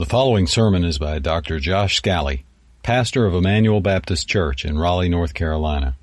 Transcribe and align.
The 0.00 0.06
following 0.06 0.46
sermon 0.46 0.82
is 0.82 0.96
by 0.96 1.18
Dr. 1.18 1.60
Josh 1.60 1.96
Scally, 1.98 2.46
pastor 2.82 3.26
of 3.26 3.34
Emmanuel 3.34 3.82
Baptist 3.82 4.26
Church 4.26 4.64
in 4.64 4.78
Raleigh, 4.78 5.10
North 5.10 5.34
Carolina. 5.34 5.94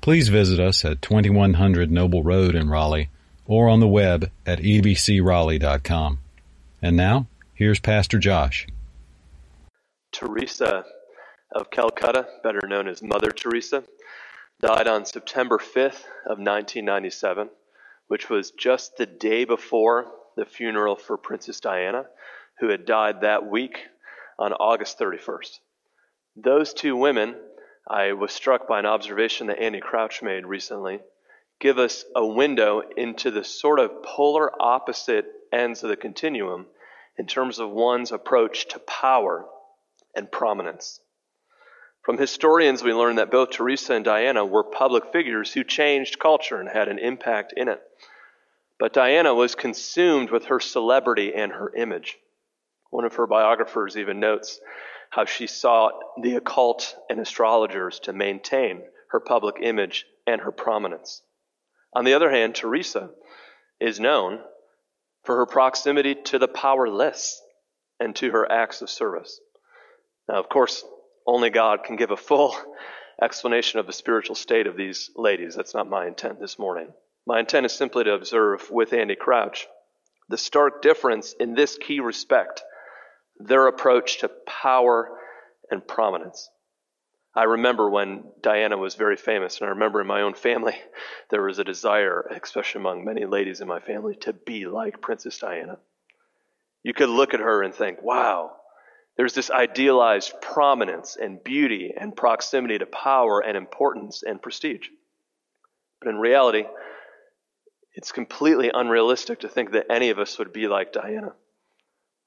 Please 0.00 0.28
visit 0.28 0.58
us 0.58 0.84
at 0.84 1.00
2100 1.02 1.88
Noble 1.88 2.24
Road 2.24 2.56
in 2.56 2.68
Raleigh 2.68 3.10
or 3.46 3.68
on 3.68 3.78
the 3.78 3.86
web 3.86 4.28
at 4.44 4.58
ebcraleigh.com. 4.58 6.18
And 6.82 6.96
now, 6.96 7.28
here's 7.54 7.78
Pastor 7.78 8.18
Josh. 8.18 8.66
Teresa 10.10 10.84
of 11.54 11.70
Calcutta, 11.70 12.26
better 12.42 12.66
known 12.66 12.88
as 12.88 13.04
Mother 13.04 13.30
Teresa, 13.30 13.84
died 14.60 14.88
on 14.88 15.06
September 15.06 15.58
5th 15.58 16.02
of 16.26 16.40
1997, 16.40 17.50
which 18.08 18.28
was 18.28 18.50
just 18.50 18.96
the 18.96 19.06
day 19.06 19.44
before 19.44 20.10
the 20.34 20.44
funeral 20.44 20.96
for 20.96 21.16
Princess 21.16 21.60
Diana 21.60 22.06
who 22.60 22.68
had 22.68 22.86
died 22.86 23.20
that 23.20 23.46
week 23.46 23.86
on 24.38 24.52
August 24.52 24.98
31st. 24.98 25.58
Those 26.36 26.72
two 26.72 26.96
women, 26.96 27.34
I 27.86 28.12
was 28.12 28.32
struck 28.32 28.68
by 28.68 28.78
an 28.78 28.86
observation 28.86 29.48
that 29.48 29.60
Andy 29.60 29.80
Crouch 29.80 30.22
made 30.22 30.46
recently, 30.46 31.00
give 31.60 31.78
us 31.78 32.04
a 32.14 32.24
window 32.24 32.82
into 32.96 33.30
the 33.30 33.44
sort 33.44 33.80
of 33.80 34.02
polar 34.02 34.50
opposite 34.62 35.26
ends 35.52 35.82
of 35.82 35.90
the 35.90 35.96
continuum 35.96 36.66
in 37.16 37.26
terms 37.26 37.58
of 37.58 37.70
one's 37.70 38.12
approach 38.12 38.68
to 38.68 38.78
power 38.78 39.46
and 40.14 40.30
prominence. 40.30 41.00
From 42.02 42.18
historians, 42.18 42.82
we 42.82 42.94
learn 42.94 43.16
that 43.16 43.30
both 43.30 43.50
Teresa 43.50 43.94
and 43.94 44.04
Diana 44.04 44.44
were 44.44 44.64
public 44.64 45.12
figures 45.12 45.52
who 45.52 45.64
changed 45.64 46.18
culture 46.18 46.60
and 46.60 46.68
had 46.68 46.88
an 46.88 46.98
impact 46.98 47.52
in 47.56 47.68
it. 47.68 47.82
But 48.78 48.92
Diana 48.92 49.34
was 49.34 49.54
consumed 49.54 50.30
with 50.30 50.46
her 50.46 50.60
celebrity 50.60 51.34
and 51.34 51.52
her 51.52 51.74
image. 51.74 52.18
One 52.90 53.04
of 53.04 53.14
her 53.14 53.26
biographers 53.26 53.96
even 53.96 54.20
notes 54.20 54.60
how 55.10 55.24
she 55.24 55.46
sought 55.46 55.92
the 56.22 56.36
occult 56.36 56.96
and 57.08 57.20
astrologers 57.20 58.00
to 58.00 58.12
maintain 58.12 58.82
her 59.10 59.20
public 59.20 59.56
image 59.62 60.06
and 60.26 60.40
her 60.40 60.52
prominence. 60.52 61.22
On 61.94 62.04
the 62.04 62.14
other 62.14 62.30
hand, 62.30 62.54
Teresa 62.54 63.10
is 63.80 64.00
known 64.00 64.40
for 65.24 65.36
her 65.36 65.46
proximity 65.46 66.14
to 66.14 66.38
the 66.38 66.48
powerless 66.48 67.42
and 68.00 68.14
to 68.16 68.30
her 68.30 68.50
acts 68.50 68.82
of 68.82 68.90
service. 68.90 69.40
Now, 70.28 70.38
of 70.38 70.48
course, 70.48 70.84
only 71.26 71.50
God 71.50 71.84
can 71.84 71.96
give 71.96 72.10
a 72.10 72.16
full 72.16 72.56
explanation 73.22 73.80
of 73.80 73.86
the 73.86 73.92
spiritual 73.92 74.36
state 74.36 74.66
of 74.66 74.76
these 74.76 75.10
ladies. 75.16 75.54
That's 75.54 75.74
not 75.74 75.88
my 75.88 76.06
intent 76.06 76.40
this 76.40 76.58
morning. 76.58 76.92
My 77.26 77.40
intent 77.40 77.66
is 77.66 77.72
simply 77.72 78.04
to 78.04 78.14
observe 78.14 78.70
with 78.70 78.92
Andy 78.92 79.16
Crouch 79.16 79.66
the 80.28 80.38
stark 80.38 80.82
difference 80.82 81.32
in 81.32 81.54
this 81.54 81.78
key 81.78 82.00
respect 82.00 82.62
their 83.38 83.66
approach 83.66 84.18
to 84.18 84.28
power 84.28 85.10
and 85.70 85.86
prominence. 85.86 86.50
I 87.34 87.44
remember 87.44 87.88
when 87.88 88.24
Diana 88.40 88.76
was 88.76 88.94
very 88.94 89.16
famous, 89.16 89.58
and 89.58 89.66
I 89.66 89.70
remember 89.70 90.00
in 90.00 90.06
my 90.06 90.22
own 90.22 90.34
family, 90.34 90.74
there 91.30 91.42
was 91.42 91.58
a 91.58 91.64
desire, 91.64 92.22
especially 92.42 92.80
among 92.80 93.04
many 93.04 93.26
ladies 93.26 93.60
in 93.60 93.68
my 93.68 93.80
family, 93.80 94.16
to 94.22 94.32
be 94.32 94.66
like 94.66 95.00
Princess 95.00 95.38
Diana. 95.38 95.78
You 96.82 96.94
could 96.94 97.10
look 97.10 97.34
at 97.34 97.40
her 97.40 97.62
and 97.62 97.74
think, 97.74 98.02
wow, 98.02 98.52
there's 99.16 99.34
this 99.34 99.50
idealized 99.50 100.32
prominence 100.40 101.16
and 101.20 101.42
beauty 101.42 101.92
and 101.96 102.16
proximity 102.16 102.78
to 102.78 102.86
power 102.86 103.40
and 103.40 103.56
importance 103.56 104.22
and 104.22 104.40
prestige. 104.40 104.88
But 106.00 106.10
in 106.10 106.16
reality, 106.16 106.64
it's 107.94 108.12
completely 108.12 108.70
unrealistic 108.72 109.40
to 109.40 109.48
think 109.48 109.72
that 109.72 109.86
any 109.90 110.10
of 110.10 110.20
us 110.20 110.38
would 110.38 110.52
be 110.52 110.68
like 110.68 110.92
Diana. 110.92 111.32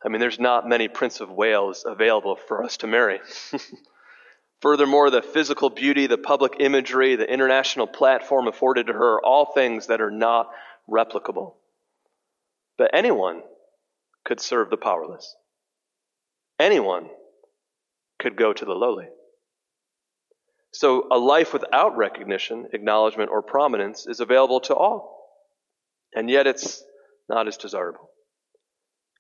I 0.04 0.10
mean, 0.10 0.20
there's 0.20 0.40
not 0.40 0.68
many 0.68 0.88
Prince 0.88 1.20
of 1.20 1.30
Wales 1.30 1.86
available 1.86 2.36
for 2.36 2.64
us 2.64 2.78
to 2.78 2.88
marry. 2.88 3.20
Furthermore, 4.62 5.10
the 5.10 5.22
physical 5.22 5.70
beauty, 5.70 6.08
the 6.08 6.18
public 6.18 6.58
imagery, 6.60 7.16
the 7.16 7.32
international 7.32 7.88
platform 7.88 8.48
afforded 8.48 8.88
to 8.88 8.94
her 8.94 9.20
all 9.24 9.54
things 9.54 9.88
that 9.88 10.02
are 10.02 10.12
not 10.12 10.52
replicable. 10.90 11.56
But 12.78 12.92
anyone 12.94 13.42
could 14.24 14.40
serve 14.40 14.70
the 14.70 14.78
powerless. 14.78 15.36
Anyone 16.60 17.10
could 18.20 18.36
go 18.36 18.54
to 18.54 18.66
the 18.66 18.74
lowly. 18.74 19.08
So 20.74 21.08
a 21.12 21.18
life 21.18 21.54
without 21.54 21.98
recognition, 21.98 22.68
acknowledgement, 22.72 23.32
or 23.32 23.42
prominence 23.42 24.06
is 24.06 24.20
available 24.20 24.62
to 24.62 24.76
all. 24.76 25.28
And 26.16 26.30
yet 26.30 26.46
it's 26.46 26.84
not 27.28 27.48
as 27.48 27.58
desirable. 27.58 28.11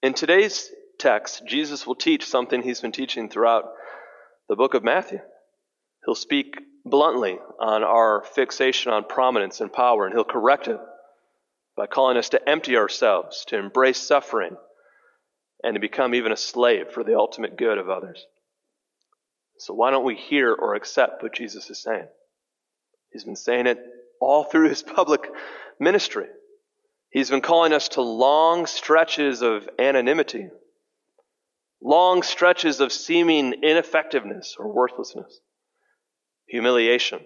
In 0.01 0.15
today's 0.15 0.71
text, 0.97 1.45
Jesus 1.45 1.85
will 1.85 1.95
teach 1.95 2.25
something 2.25 2.63
he's 2.63 2.81
been 2.81 2.91
teaching 2.91 3.29
throughout 3.29 3.65
the 4.49 4.55
book 4.55 4.73
of 4.73 4.83
Matthew. 4.83 5.19
He'll 6.03 6.15
speak 6.15 6.55
bluntly 6.83 7.37
on 7.59 7.83
our 7.83 8.23
fixation 8.23 8.91
on 8.91 9.03
prominence 9.03 9.61
and 9.61 9.71
power, 9.71 10.05
and 10.05 10.15
he'll 10.15 10.23
correct 10.23 10.67
it 10.67 10.79
by 11.77 11.85
calling 11.85 12.17
us 12.17 12.29
to 12.29 12.49
empty 12.49 12.77
ourselves, 12.77 13.45
to 13.49 13.59
embrace 13.59 13.99
suffering, 13.99 14.57
and 15.63 15.75
to 15.75 15.79
become 15.79 16.15
even 16.15 16.31
a 16.31 16.37
slave 16.37 16.89
for 16.89 17.03
the 17.03 17.15
ultimate 17.15 17.55
good 17.55 17.77
of 17.77 17.87
others. 17.87 18.25
So, 19.59 19.75
why 19.75 19.91
don't 19.91 20.03
we 20.03 20.15
hear 20.15 20.51
or 20.51 20.73
accept 20.73 21.21
what 21.21 21.35
Jesus 21.35 21.69
is 21.69 21.83
saying? 21.83 22.07
He's 23.11 23.23
been 23.23 23.35
saying 23.35 23.67
it 23.67 23.77
all 24.19 24.45
through 24.45 24.69
his 24.69 24.81
public 24.81 25.29
ministry. 25.79 26.25
He's 27.11 27.29
been 27.29 27.41
calling 27.41 27.73
us 27.73 27.89
to 27.89 28.01
long 28.01 28.65
stretches 28.65 29.41
of 29.41 29.67
anonymity, 29.77 30.49
long 31.81 32.23
stretches 32.23 32.79
of 32.79 32.93
seeming 32.93 33.63
ineffectiveness 33.63 34.55
or 34.57 34.73
worthlessness, 34.73 35.41
humiliation. 36.47 37.19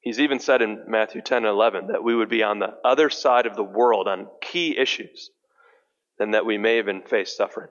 He's 0.00 0.20
even 0.20 0.38
said 0.38 0.60
in 0.60 0.84
Matthew 0.86 1.22
10 1.22 1.38
and 1.38 1.46
11 1.46 1.86
that 1.88 2.04
we 2.04 2.14
would 2.14 2.28
be 2.28 2.42
on 2.42 2.58
the 2.58 2.74
other 2.84 3.08
side 3.08 3.46
of 3.46 3.56
the 3.56 3.64
world 3.64 4.06
on 4.06 4.28
key 4.42 4.76
issues 4.76 5.30
and 6.18 6.34
that 6.34 6.46
we 6.46 6.58
may 6.58 6.78
even 6.78 7.02
face 7.02 7.34
suffering. 7.34 7.68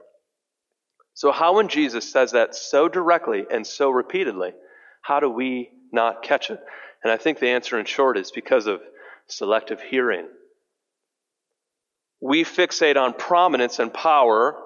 So, 1.13 1.31
how, 1.31 1.55
when 1.55 1.67
Jesus 1.67 2.11
says 2.11 2.31
that 2.31 2.55
so 2.55 2.87
directly 2.87 3.45
and 3.51 3.65
so 3.65 3.89
repeatedly, 3.89 4.53
how 5.01 5.19
do 5.19 5.29
we 5.29 5.69
not 5.91 6.23
catch 6.23 6.49
it? 6.49 6.59
And 7.03 7.11
I 7.11 7.17
think 7.17 7.39
the 7.39 7.49
answer 7.49 7.79
in 7.79 7.85
short 7.85 8.17
is 8.17 8.31
because 8.31 8.67
of 8.67 8.81
selective 9.27 9.81
hearing 9.81 10.27
we 12.21 12.43
fixate 12.43 12.97
on 12.97 13.13
prominence 13.13 13.79
and 13.79 13.93
power, 13.93 14.57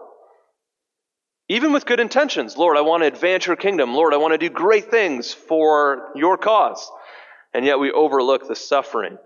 even 1.49 1.73
with 1.73 1.85
good 1.85 1.99
intentions. 1.99 2.57
Lord, 2.57 2.77
I 2.77 2.81
want 2.81 3.03
to 3.03 3.07
advance 3.07 3.45
your 3.45 3.55
kingdom. 3.55 3.93
Lord, 3.93 4.13
I 4.13 4.17
want 4.17 4.33
to 4.33 4.37
do 4.37 4.49
great 4.49 4.89
things 4.89 5.33
for 5.33 6.11
your 6.15 6.37
cause. 6.37 6.89
And 7.53 7.65
yet 7.65 7.79
we 7.79 7.91
overlook 7.91 8.47
the 8.47 8.55
suffering 8.55 9.17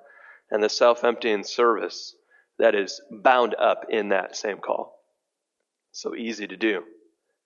and 0.49 0.63
the 0.63 0.69
self 0.69 1.03
emptying 1.03 1.43
service 1.43 2.15
that 2.57 2.73
is 2.73 3.01
bound 3.11 3.55
up 3.55 3.85
in 3.89 4.09
that 4.09 4.35
same 4.35 4.57
call. 4.57 4.99
So 5.91 6.15
easy 6.15 6.47
to 6.47 6.57
do. 6.57 6.83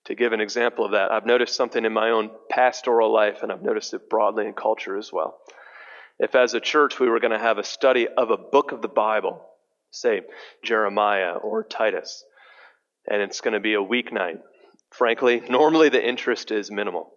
To 0.06 0.16
give 0.16 0.32
an 0.32 0.42
example 0.42 0.86
of 0.86 0.92
that, 0.92 1.12
I've 1.12 1.26
noticed 1.26 1.56
something 1.56 1.84
in 1.84 1.92
my 1.92 2.12
own 2.12 2.32
pastoral 2.50 3.14
life, 3.14 3.44
and 3.44 3.52
I've 3.52 3.62
noticed 3.62 3.94
it 3.94 4.10
broadly 4.10 4.48
in 4.48 4.54
culture 4.54 4.98
as 4.98 5.12
well. 5.12 5.38
If 6.20 6.36
as 6.36 6.54
a 6.54 6.60
church 6.60 7.00
we 7.00 7.10
were 7.10 7.20
going 7.20 7.32
to 7.32 7.40
have 7.40 7.58
a 7.58 7.64
study 7.64 8.08
of 8.08 8.32
a 8.32 8.38
book 8.38 8.72
of 8.72 8.82
the 8.82 8.88
Bible, 8.88 9.42
say 9.92 10.22
Jeremiah 10.64 11.34
or 11.34 11.64
Titus, 11.64 12.24
and 13.10 13.22
it's 13.22 13.42
going 13.42 13.54
to 13.54 13.60
be 13.60 13.74
a 13.74 13.78
weeknight. 13.78 14.40
Frankly, 14.92 15.42
normally 15.50 15.90
the 15.90 16.06
interest 16.06 16.52
is 16.52 16.72
minimal. 16.72 17.12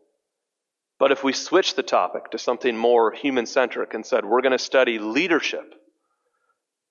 But 0.99 1.10
if 1.10 1.25
we 1.25 1.33
switch 1.33 1.75
the 1.75 1.83
topic 1.83 2.31
to 2.31 2.38
something 2.38 2.77
more 2.77 3.12
human 3.12 3.47
centric 3.47 3.93
and 3.94 4.06
said, 4.06 4.25
we're 4.25 4.41
going 4.41 4.53
to 4.53 4.59
study 4.59 4.99
leadership, 4.99 5.75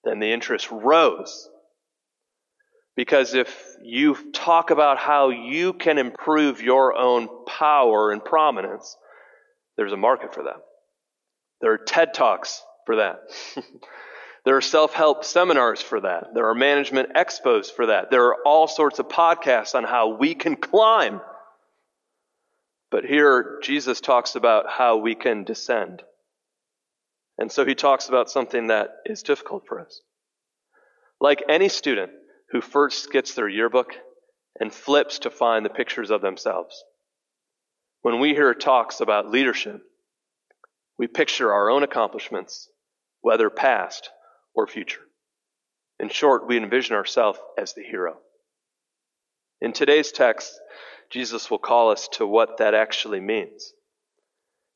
then 0.04 0.20
the 0.20 0.34
interest 0.34 0.70
rose. 0.70 1.50
Because 2.96 3.34
if 3.34 3.76
you 3.82 4.18
talk 4.34 4.70
about 4.70 4.98
how 4.98 5.30
you 5.30 5.72
can 5.72 5.98
improve 5.98 6.62
your 6.62 6.94
own 6.94 7.30
power 7.48 8.12
and 8.12 8.24
prominence, 8.24 8.98
there's 9.78 9.94
a 9.94 9.98
market 9.98 10.34
for 10.34 10.44
that. 10.44 10.62
There 11.62 11.72
are 11.72 11.78
TED 11.78 12.14
Talks 12.14 12.62
for 12.86 12.98
that. 12.98 13.22
There 14.44 14.58
are 14.58 14.62
self 14.62 14.94
help 14.94 15.24
seminars 15.24 15.82
for 15.82 16.02
that. 16.02 16.34
There 16.34 16.50
are 16.50 16.56
management 16.56 17.14
expos 17.14 17.72
for 17.72 17.88
that. 17.88 18.10
There 18.10 18.26
are 18.26 18.38
all 18.46 18.68
sorts 18.68 19.00
of 19.00 19.08
podcasts 19.08 19.76
on 19.76 19.84
how 19.84 20.16
we 20.16 20.34
can 20.34 20.56
climb. 20.56 21.22
But 22.90 23.06
here, 23.06 23.60
Jesus 23.62 24.02
talks 24.02 24.36
about 24.36 24.66
how 24.68 24.98
we 24.98 25.16
can 25.16 25.44
descend. 25.44 26.02
And 27.38 27.52
so 27.52 27.66
he 27.66 27.76
talks 27.76 28.10
about 28.10 28.30
something 28.30 28.68
that 28.68 28.90
is 29.06 29.24
difficult 29.24 29.66
for 29.68 29.80
us. 29.80 30.02
Like 31.20 31.44
any 31.48 31.70
student 31.70 32.12
who 32.50 32.62
first 32.62 33.12
gets 33.12 33.36
their 33.36 33.48
yearbook 33.48 33.94
and 34.60 34.74
flips 34.74 35.20
to 35.20 35.30
find 35.30 35.66
the 35.66 35.70
pictures 35.70 36.10
of 36.10 36.22
themselves. 36.22 36.84
When 38.02 38.20
we 38.20 38.30
hear 38.30 38.54
talks 38.54 39.00
about 39.00 39.30
leadership, 39.30 39.82
we 40.98 41.08
picture 41.08 41.54
our 41.54 41.70
own 41.70 41.84
accomplishments, 41.84 42.68
whether 43.22 43.50
past 43.50 44.10
or 44.54 44.68
future. 44.68 45.02
In 46.00 46.10
short, 46.10 46.48
we 46.48 46.58
envision 46.58 46.96
ourselves 46.96 47.40
as 47.58 47.74
the 47.74 47.84
hero. 47.84 48.18
In 49.62 49.74
today's 49.74 50.12
text, 50.12 50.60
Jesus 51.10 51.52
will 51.52 51.60
call 51.60 51.92
us 51.92 52.08
to 52.14 52.26
what 52.26 52.58
that 52.58 52.74
actually 52.74 53.20
means. 53.20 53.74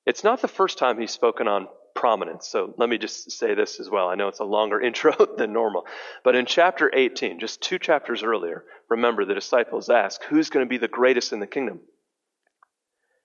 It's 0.05 0.23
not 0.23 0.41
the 0.41 0.47
first 0.47 0.77
time 0.77 0.99
he's 0.99 1.11
spoken 1.11 1.47
on 1.47 1.67
prominence. 1.95 2.47
So 2.47 2.73
let 2.77 2.89
me 2.89 2.99
just 2.99 3.31
say 3.31 3.55
this 3.55 3.79
as 3.79 3.89
well. 3.89 4.07
I 4.07 4.15
know 4.15 4.27
it's 4.27 4.39
a 4.39 4.45
longer 4.45 4.79
intro 4.89 5.13
than 5.37 5.53
normal. 5.53 5.85
But 6.23 6.35
in 6.35 6.45
chapter 6.45 6.91
18, 6.93 7.39
just 7.39 7.61
two 7.61 7.79
chapters 7.79 8.21
earlier, 8.21 8.63
remember 8.89 9.25
the 9.25 9.33
disciples 9.33 9.89
ask, 9.89 10.23
Who's 10.25 10.49
going 10.49 10.65
to 10.65 10.69
be 10.69 10.77
the 10.77 10.87
greatest 10.87 11.33
in 11.33 11.39
the 11.39 11.47
kingdom? 11.47 11.79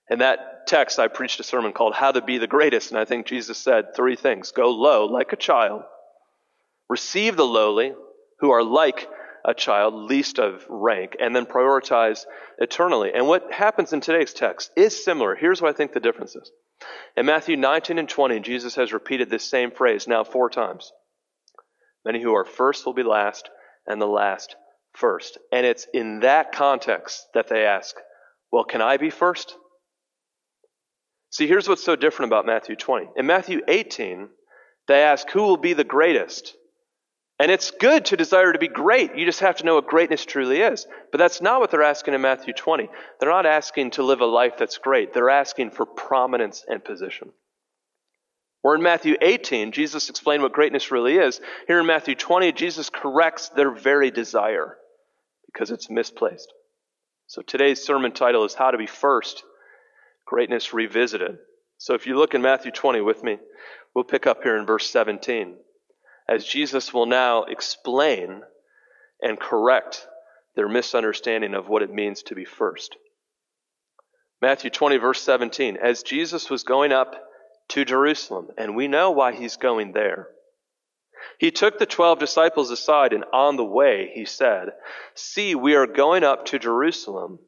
In 0.09 0.19
that 0.19 0.67
text, 0.67 0.99
I 0.99 1.07
preached 1.07 1.39
a 1.39 1.43
sermon 1.43 1.73
called 1.73 1.93
How 1.93 2.11
to 2.11 2.21
Be 2.21 2.37
the 2.37 2.47
Greatest. 2.47 2.91
And 2.91 2.99
I 2.99 3.05
think 3.05 3.27
Jesus 3.27 3.57
said 3.57 3.95
three 3.95 4.15
things 4.15 4.51
Go 4.51 4.71
low 4.71 5.05
like 5.05 5.33
a 5.33 5.37
child, 5.37 5.83
receive 6.91 7.37
the 7.37 7.45
lowly, 7.45 7.93
who 8.39 8.51
are 8.51 8.61
like 8.61 9.07
a 9.45 9.53
child, 9.53 9.93
least 9.93 10.39
of 10.39 10.65
rank, 10.67 11.15
and 11.21 11.33
then 11.33 11.45
prioritize 11.45 12.25
eternally. 12.57 13.11
And 13.15 13.27
what 13.27 13.53
happens 13.53 13.93
in 13.93 14.01
today's 14.01 14.33
text 14.33 14.71
is 14.75 15.05
similar. 15.05 15.33
Here's 15.35 15.61
what 15.61 15.73
I 15.73 15.77
think 15.77 15.93
the 15.93 16.01
difference 16.01 16.35
is. 16.35 16.51
In 17.15 17.25
Matthew 17.25 17.55
19 17.55 17.97
and 17.97 18.09
20, 18.09 18.41
Jesus 18.41 18.75
has 18.75 18.91
repeated 18.91 19.29
this 19.29 19.49
same 19.49 19.71
phrase 19.71 20.05
now 20.05 20.25
four 20.25 20.49
times. 20.49 20.91
Many 22.03 22.21
who 22.21 22.35
are 22.35 22.43
first 22.43 22.85
will 22.85 22.93
be 22.93 23.03
last, 23.03 23.49
and 23.87 24.01
the 24.01 24.05
last 24.05 24.57
first. 24.91 25.37
And 25.53 25.65
it's 25.65 25.87
in 25.93 26.19
that 26.19 26.51
context 26.51 27.25
that 27.33 27.47
they 27.47 27.63
ask, 27.63 27.95
Well, 28.51 28.65
can 28.65 28.81
I 28.81 28.97
be 28.97 29.11
first? 29.11 29.55
See, 31.29 31.47
here's 31.47 31.69
what's 31.69 31.85
so 31.85 31.95
different 31.95 32.31
about 32.31 32.45
Matthew 32.45 32.75
20. 32.75 33.11
In 33.15 33.27
Matthew 33.27 33.61
18, 33.65 34.27
they 34.89 35.03
ask, 35.03 35.29
Who 35.29 35.43
will 35.43 35.57
be 35.57 35.71
the 35.71 35.85
greatest? 35.85 36.57
And 37.41 37.49
it's 37.49 37.71
good 37.71 38.05
to 38.05 38.17
desire 38.17 38.53
to 38.53 38.59
be 38.59 38.67
great. 38.67 39.15
You 39.15 39.25
just 39.25 39.39
have 39.39 39.57
to 39.57 39.65
know 39.65 39.73
what 39.73 39.87
greatness 39.87 40.25
truly 40.25 40.61
is. 40.61 40.85
But 41.11 41.17
that's 41.17 41.41
not 41.41 41.59
what 41.59 41.71
they're 41.71 41.81
asking 41.81 42.13
in 42.13 42.21
Matthew 42.21 42.53
20. 42.53 42.87
They're 43.19 43.31
not 43.31 43.47
asking 43.47 43.91
to 43.91 44.03
live 44.03 44.21
a 44.21 44.27
life 44.27 44.59
that's 44.59 44.77
great. 44.77 45.11
They're 45.11 45.31
asking 45.31 45.71
for 45.71 45.87
prominence 45.87 46.63
and 46.67 46.85
position. 46.85 47.31
Where 48.61 48.75
in 48.75 48.83
Matthew 48.83 49.15
18, 49.19 49.71
Jesus 49.71 50.07
explained 50.11 50.43
what 50.43 50.53
greatness 50.53 50.91
really 50.91 51.17
is. 51.17 51.41
Here 51.65 51.79
in 51.79 51.87
Matthew 51.87 52.13
20, 52.13 52.51
Jesus 52.51 52.91
corrects 52.91 53.49
their 53.49 53.71
very 53.71 54.11
desire 54.11 54.77
because 55.51 55.71
it's 55.71 55.89
misplaced. 55.89 56.53
So 57.25 57.41
today's 57.41 57.83
sermon 57.83 58.11
title 58.11 58.45
is 58.45 58.53
How 58.53 58.69
to 58.69 58.77
Be 58.77 58.85
First 58.85 59.41
Greatness 60.27 60.75
Revisited. 60.75 61.39
So 61.79 61.95
if 61.95 62.05
you 62.05 62.19
look 62.19 62.35
in 62.35 62.43
Matthew 62.43 62.71
20 62.71 63.01
with 63.01 63.23
me, 63.23 63.39
we'll 63.95 64.03
pick 64.03 64.27
up 64.27 64.43
here 64.43 64.57
in 64.57 64.67
verse 64.67 64.87
17 64.91 65.55
as 66.27 66.45
Jesus 66.45 66.93
will 66.93 67.05
now 67.05 67.43
explain 67.43 68.41
and 69.21 69.39
correct 69.39 70.07
their 70.55 70.67
misunderstanding 70.67 71.53
of 71.53 71.67
what 71.67 71.81
it 71.81 71.93
means 71.93 72.23
to 72.23 72.35
be 72.35 72.45
first. 72.45 72.95
Matthew 74.41 74.69
20, 74.69 74.97
verse 74.97 75.21
17. 75.21 75.77
As 75.77 76.03
Jesus 76.03 76.49
was 76.49 76.63
going 76.63 76.91
up 76.91 77.15
to 77.69 77.85
Jerusalem, 77.85 78.47
and 78.57 78.75
we 78.75 78.87
know 78.87 79.11
why 79.11 79.33
he's 79.33 79.57
going 79.57 79.93
there, 79.93 80.29
he 81.37 81.51
took 81.51 81.77
the 81.77 81.85
twelve 81.85 82.19
disciples 82.19 82.71
aside, 82.71 83.13
and 83.13 83.25
on 83.31 83.55
the 83.55 83.63
way 83.63 84.11
he 84.13 84.25
said, 84.25 84.69
See, 85.13 85.53
we 85.53 85.75
are 85.75 85.85
going 85.85 86.23
up 86.23 86.45
to 86.47 86.59
Jerusalem 86.59 87.39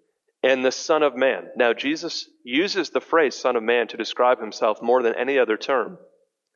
and 0.44 0.64
the 0.64 0.72
Son 0.72 1.02
of 1.02 1.16
Man. 1.16 1.50
Now, 1.56 1.74
Jesus 1.74 2.30
uses 2.44 2.92
the 2.92 3.02
phrase 3.02 3.36
Son 3.36 3.56
of 3.56 3.64
Man 3.64 3.88
to 3.88 3.98
describe 3.98 4.40
himself 4.40 4.82
more 4.82 5.02
than 5.02 5.16
any 5.16 5.40
other 5.40 5.58
term. 5.58 5.98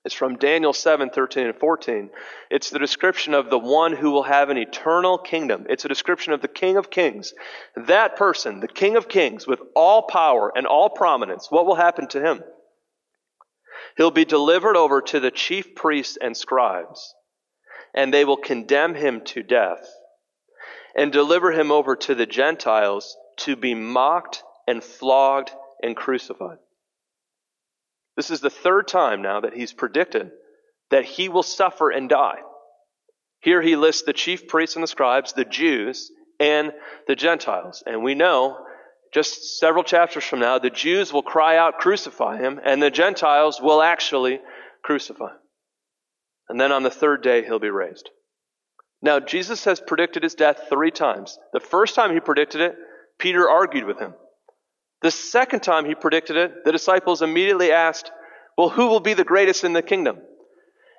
It's 0.08 0.16
from 0.16 0.38
Daniel 0.38 0.72
7, 0.72 1.10
13 1.10 1.48
and 1.48 1.56
14. 1.58 2.10
It's 2.50 2.70
the 2.70 2.80
description 2.80 3.34
of 3.34 3.50
the 3.50 3.60
one 3.60 3.92
who 3.92 4.12
will 4.12 4.24
have 4.24 4.50
an 4.50 4.58
eternal 4.58 5.18
kingdom. 5.18 5.66
It's 5.70 5.84
a 5.84 5.90
description 5.90 6.32
of 6.32 6.42
the 6.42 6.48
King 6.48 6.78
of 6.78 6.90
Kings. 6.90 7.34
That 7.76 8.16
person, 8.16 8.62
the 8.62 8.70
King 8.70 8.96
of 8.96 9.10
Kings, 9.10 9.46
with 9.46 9.60
all 9.76 10.04
power 10.04 10.50
and 10.56 10.66
all 10.66 10.90
prominence, 10.90 11.52
what 11.52 11.66
will 11.66 11.76
happen 11.76 12.08
to 12.08 12.22
him? 12.22 12.42
He'll 13.98 14.10
be 14.12 14.24
delivered 14.24 14.78
over 14.78 15.02
to 15.02 15.20
the 15.20 15.30
chief 15.30 15.76
priests 15.76 16.18
and 16.22 16.38
scribes, 16.38 17.14
and 17.94 18.14
they 18.14 18.24
will 18.24 18.38
condemn 18.38 18.96
him 18.96 19.26
to 19.26 19.44
death 19.44 19.86
and 20.96 21.12
deliver 21.12 21.52
him 21.52 21.70
over 21.70 21.98
to 21.98 22.16
the 22.16 22.26
Gentiles 22.26 23.18
to 23.40 23.58
be 23.58 23.76
mocked 23.76 24.42
and 24.70 24.82
flogged 24.82 25.52
and 25.84 25.98
crucified. 25.98 26.60
This 28.18 28.32
is 28.32 28.42
the 28.42 28.50
third 28.50 28.88
time 28.88 29.22
now 29.22 29.40
that 29.40 29.54
he's 29.54 29.72
predicted 29.72 30.32
that 30.90 31.06
he 31.06 31.30
will 31.30 31.44
suffer 31.44 31.90
and 31.90 32.10
die. 32.10 32.40
Here 33.40 33.62
he 33.62 33.76
lists 33.76 34.04
the 34.04 34.14
chief 34.14 34.48
priests 34.48 34.76
and 34.76 34.84
the 34.84 34.88
scribes, 34.88 35.34
the 35.34 35.46
Jews, 35.46 36.12
and 36.40 36.74
the 37.08 37.16
Gentiles. 37.16 37.84
And 37.86 38.04
we 38.04 38.16
know 38.16 38.58
just 39.14 39.60
several 39.60 39.84
chapters 39.84 40.24
from 40.24 40.40
now, 40.40 40.60
the 40.60 40.70
Jews 40.70 41.14
will 41.14 41.22
cry 41.22 41.58
out, 41.58 41.78
crucify 41.78 42.38
him, 42.38 42.60
and 42.64 42.82
the 42.82 42.92
Gentiles 42.92 43.62
will 43.62 43.82
actually 43.82 44.40
crucify 44.84 45.28
him. 45.28 45.40
And 46.50 46.60
then 46.60 46.72
on 46.72 46.84
the 46.84 46.90
third 46.90 47.22
day, 47.22 47.44
he'll 47.44 47.60
be 47.60 47.70
raised. 47.70 48.10
Now, 49.02 49.20
Jesus 49.20 49.66
has 49.66 49.80
predicted 49.80 50.24
his 50.24 50.34
death 50.34 50.64
three 50.70 50.92
times. 50.92 51.38
The 51.54 51.60
first 51.60 51.94
time 51.94 52.14
he 52.14 52.20
predicted 52.20 52.62
it, 52.62 52.76
Peter 53.20 53.48
argued 53.48 53.86
with 53.86 54.00
him. 54.00 54.14
The 55.02 55.12
second 55.12 55.62
time 55.62 55.86
he 55.86 55.96
predicted 55.96 56.38
it, 56.38 56.66
the 56.66 56.72
disciples 56.72 57.22
immediately 57.22 57.72
asked, 57.72 58.12
Well, 58.58 58.70
who 58.70 58.88
will 58.88 59.00
be 59.00 59.14
the 59.14 59.24
greatest 59.24 59.64
in 59.64 59.74
the 59.74 59.82
kingdom? 59.82 60.20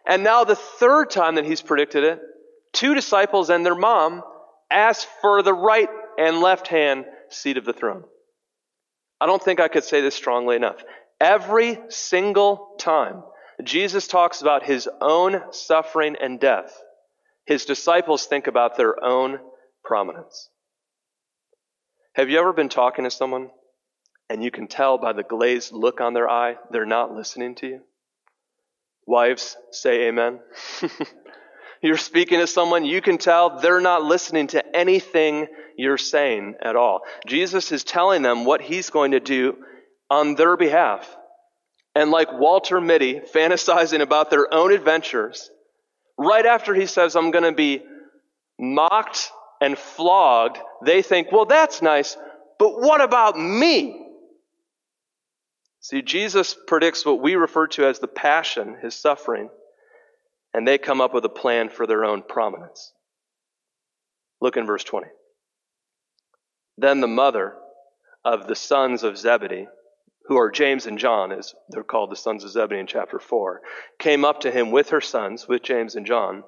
And 0.07 0.23
now, 0.23 0.45
the 0.45 0.57
third 0.57 1.11
time 1.11 1.35
that 1.35 1.45
he's 1.45 1.61
predicted 1.61 2.05
it, 2.05 2.21
two 2.73 2.95
disciples 2.95 3.51
and 3.51 3.67
their 3.67 3.75
mom 3.75 4.23
asked 4.71 5.09
for 5.21 5.43
the 5.43 5.53
right 5.53 5.89
and 6.19 6.41
left 6.41 6.69
hand 6.69 7.05
seat 7.29 7.57
of 7.57 7.65
the 7.65 7.73
throne. 7.73 8.05
I 9.21 9.27
don't 9.27 9.43
think 9.43 9.61
I 9.61 9.69
could 9.69 9.85
say 9.85 10.01
this 10.01 10.15
strongly 10.15 10.57
enough. 10.57 10.83
Every 11.21 11.79
single 11.89 12.77
time 12.79 13.23
Jesus 13.65 14.07
talks 14.07 14.41
about 14.41 14.65
his 14.65 14.89
own 15.01 15.43
suffering 15.51 16.17
and 16.21 16.39
death, 16.39 16.73
his 17.45 17.65
disciples 17.65 18.27
think 18.27 18.47
about 18.47 18.77
their 18.77 19.03
own 19.03 19.39
prominence. 19.85 20.49
Have 22.15 22.31
you 22.31 22.39
ever 22.39 22.53
been 22.53 22.69
talking 22.69 23.05
to 23.05 23.11
someone 23.11 23.51
and 24.31 24.43
you 24.43 24.51
can 24.51 24.67
tell 24.67 24.99
by 24.99 25.13
the 25.13 25.23
glazed 25.23 25.73
look 25.73 26.01
on 26.01 26.15
their 26.15 26.29
eye, 26.29 26.57
they're 26.71 26.87
not 26.87 27.15
listening 27.15 27.55
to 27.57 27.67
you. 27.67 27.81
Wives, 29.07 29.57
say 29.71 30.09
amen. 30.09 30.41
you're 31.83 31.97
speaking 31.97 32.41
to 32.41 32.47
someone, 32.47 32.85
you 32.85 33.01
can 33.01 33.19
tell 33.19 33.59
they're 33.59 33.81
not 33.81 34.05
listening 34.05 34.49
to 34.49 34.77
anything 34.77 35.47
you're 35.77 35.97
saying 35.97 36.57
at 36.61 36.77
all. 36.77 37.03
Jesus 37.27 37.73
is 37.73 37.85
telling 37.85 38.23
them 38.23 38.45
what 38.45 38.61
he's 38.61 38.91
going 38.91 39.13
to 39.13 39.21
do 39.21 39.57
on 40.11 40.35
their 40.35 40.57
behalf. 40.57 41.17
And 41.95 42.11
like 42.11 42.33
Walter 42.33 42.81
Mitty 42.81 43.21
fantasizing 43.21 44.01
about 44.01 44.31
their 44.31 44.53
own 44.53 44.73
adventures, 44.73 45.51
right 46.19 46.45
after 46.45 46.75
he 46.75 46.87
says, 46.87 47.17
I'm 47.17 47.31
going 47.31 47.45
to 47.45 47.53
be 47.53 47.83
mocked 48.59 49.31
and 49.61 49.79
flogged, 49.79 50.59
they 50.85 51.03
think, 51.03 51.33
well, 51.33 51.47
that's 51.47 51.81
nice, 51.81 52.17
but 52.59 52.81
what 52.81 53.01
about 53.01 53.39
me? 53.39 54.08
See, 55.89 56.03
Jesus 56.03 56.55
predicts 56.67 57.07
what 57.07 57.23
we 57.23 57.35
refer 57.35 57.67
to 57.69 57.87
as 57.87 57.99
the 57.99 58.09
passion, 58.09 58.77
his 58.83 58.95
suffering, 58.95 59.49
and 60.53 60.69
they 60.69 60.77
come 60.77 61.01
up 61.01 61.15
with 61.15 61.25
a 61.25 61.31
plan 61.31 61.71
for 61.71 61.87
their 61.87 62.05
own 62.05 62.21
prominence. 62.21 62.93
Look 64.43 64.59
in 64.59 64.67
verse 64.67 64.85
20. 64.85 65.07
Then 66.77 67.01
the 67.01 67.07
mother 67.07 67.55
of 68.23 68.47
the 68.47 68.55
sons 68.55 69.03
of 69.03 69.17
Zebedee, 69.17 69.67
who 70.27 70.37
are 70.37 70.51
James 70.51 70.85
and 70.85 70.99
John, 70.99 71.33
as 71.33 71.55
they're 71.71 71.83
called 71.83 72.11
the 72.11 72.17
sons 72.17 72.45
of 72.45 72.51
Zebedee 72.51 72.81
in 72.81 72.87
chapter 72.87 73.19
4, 73.19 73.63
came 73.99 74.27
up 74.27 74.41
to 74.41 74.51
him 74.51 74.71
with 74.71 74.91
her 74.91 75.01
sons, 75.01 75.49
with 75.49 75.63
James 75.63 75.97
and 75.97 76.05
John, 76.05 76.45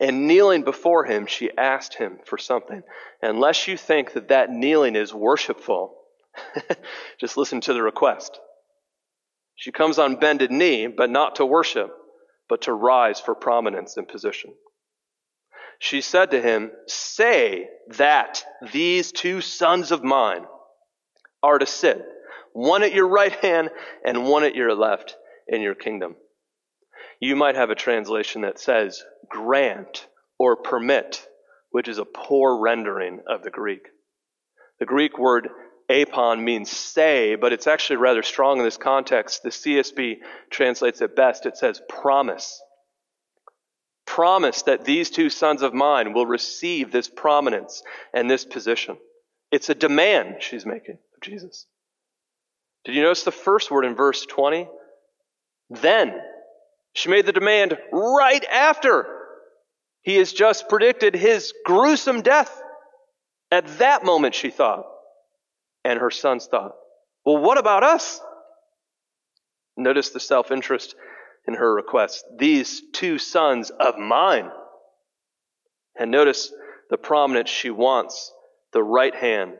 and 0.00 0.28
kneeling 0.28 0.62
before 0.62 1.04
him, 1.04 1.26
she 1.26 1.50
asked 1.58 1.94
him 1.94 2.20
for 2.24 2.38
something. 2.38 2.84
Unless 3.20 3.66
you 3.66 3.76
think 3.76 4.12
that 4.12 4.28
that 4.28 4.50
kneeling 4.50 4.94
is 4.94 5.12
worshipful, 5.12 5.96
Just 7.18 7.36
listen 7.36 7.60
to 7.62 7.72
the 7.72 7.82
request. 7.82 8.40
She 9.56 9.72
comes 9.72 9.98
on 9.98 10.16
bended 10.16 10.50
knee, 10.50 10.86
but 10.86 11.10
not 11.10 11.36
to 11.36 11.46
worship, 11.46 11.90
but 12.48 12.62
to 12.62 12.72
rise 12.72 13.20
for 13.20 13.34
prominence 13.34 13.96
and 13.96 14.06
position. 14.06 14.54
She 15.78 16.00
said 16.00 16.30
to 16.30 16.40
him, 16.40 16.72
Say 16.86 17.68
that 17.88 18.44
these 18.72 19.12
two 19.12 19.40
sons 19.40 19.92
of 19.92 20.02
mine 20.02 20.46
are 21.42 21.58
to 21.58 21.66
sit, 21.66 22.04
one 22.52 22.82
at 22.82 22.94
your 22.94 23.08
right 23.08 23.32
hand 23.32 23.70
and 24.04 24.24
one 24.24 24.44
at 24.44 24.54
your 24.54 24.74
left 24.74 25.16
in 25.48 25.60
your 25.60 25.74
kingdom. 25.74 26.16
You 27.20 27.36
might 27.36 27.56
have 27.56 27.70
a 27.70 27.74
translation 27.74 28.42
that 28.42 28.58
says 28.58 29.02
grant 29.28 30.06
or 30.38 30.56
permit, 30.56 31.26
which 31.70 31.88
is 31.88 31.98
a 31.98 32.04
poor 32.04 32.58
rendering 32.58 33.20
of 33.28 33.42
the 33.42 33.50
Greek. 33.50 33.88
The 34.78 34.86
Greek 34.86 35.18
word 35.18 35.48
apon 35.90 36.42
means 36.42 36.70
say, 36.70 37.34
but 37.34 37.52
it's 37.52 37.66
actually 37.66 37.96
rather 37.96 38.22
strong 38.22 38.58
in 38.58 38.64
this 38.64 38.76
context. 38.76 39.42
The 39.42 39.50
CSB 39.50 40.16
translates 40.50 41.00
it 41.00 41.16
best. 41.16 41.46
It 41.46 41.56
says 41.56 41.80
promise. 41.88 42.60
Promise 44.06 44.62
that 44.62 44.84
these 44.84 45.10
two 45.10 45.30
sons 45.30 45.62
of 45.62 45.74
mine 45.74 46.12
will 46.12 46.26
receive 46.26 46.92
this 46.92 47.08
prominence 47.08 47.82
and 48.12 48.30
this 48.30 48.44
position. 48.44 48.96
It's 49.50 49.68
a 49.68 49.74
demand 49.74 50.36
she's 50.40 50.66
making 50.66 50.98
of 51.14 51.22
Jesus. 51.22 51.66
Did 52.84 52.94
you 52.94 53.02
notice 53.02 53.24
the 53.24 53.32
first 53.32 53.70
word 53.70 53.84
in 53.84 53.94
verse 53.94 54.26
20? 54.26 54.68
Then. 55.70 56.14
She 56.92 57.08
made 57.08 57.26
the 57.26 57.32
demand 57.32 57.76
right 57.92 58.44
after 58.44 59.06
he 60.02 60.16
has 60.16 60.32
just 60.32 60.68
predicted 60.68 61.14
his 61.14 61.52
gruesome 61.64 62.20
death. 62.20 62.62
At 63.50 63.78
that 63.78 64.04
moment, 64.04 64.34
she 64.34 64.50
thought, 64.50 64.84
and 65.84 65.98
her 65.98 66.10
sons 66.10 66.46
thought, 66.46 66.72
well, 67.24 67.38
what 67.38 67.58
about 67.58 67.82
us? 67.82 68.20
Notice 69.76 70.10
the 70.10 70.20
self 70.20 70.50
interest 70.50 70.94
in 71.46 71.54
her 71.54 71.74
request. 71.74 72.24
These 72.38 72.82
two 72.92 73.18
sons 73.18 73.70
of 73.70 73.98
mine. 73.98 74.50
And 75.98 76.10
notice 76.10 76.52
the 76.90 76.96
prominence 76.96 77.50
she 77.50 77.70
wants 77.70 78.32
the 78.72 78.82
right 78.82 79.14
hand 79.14 79.54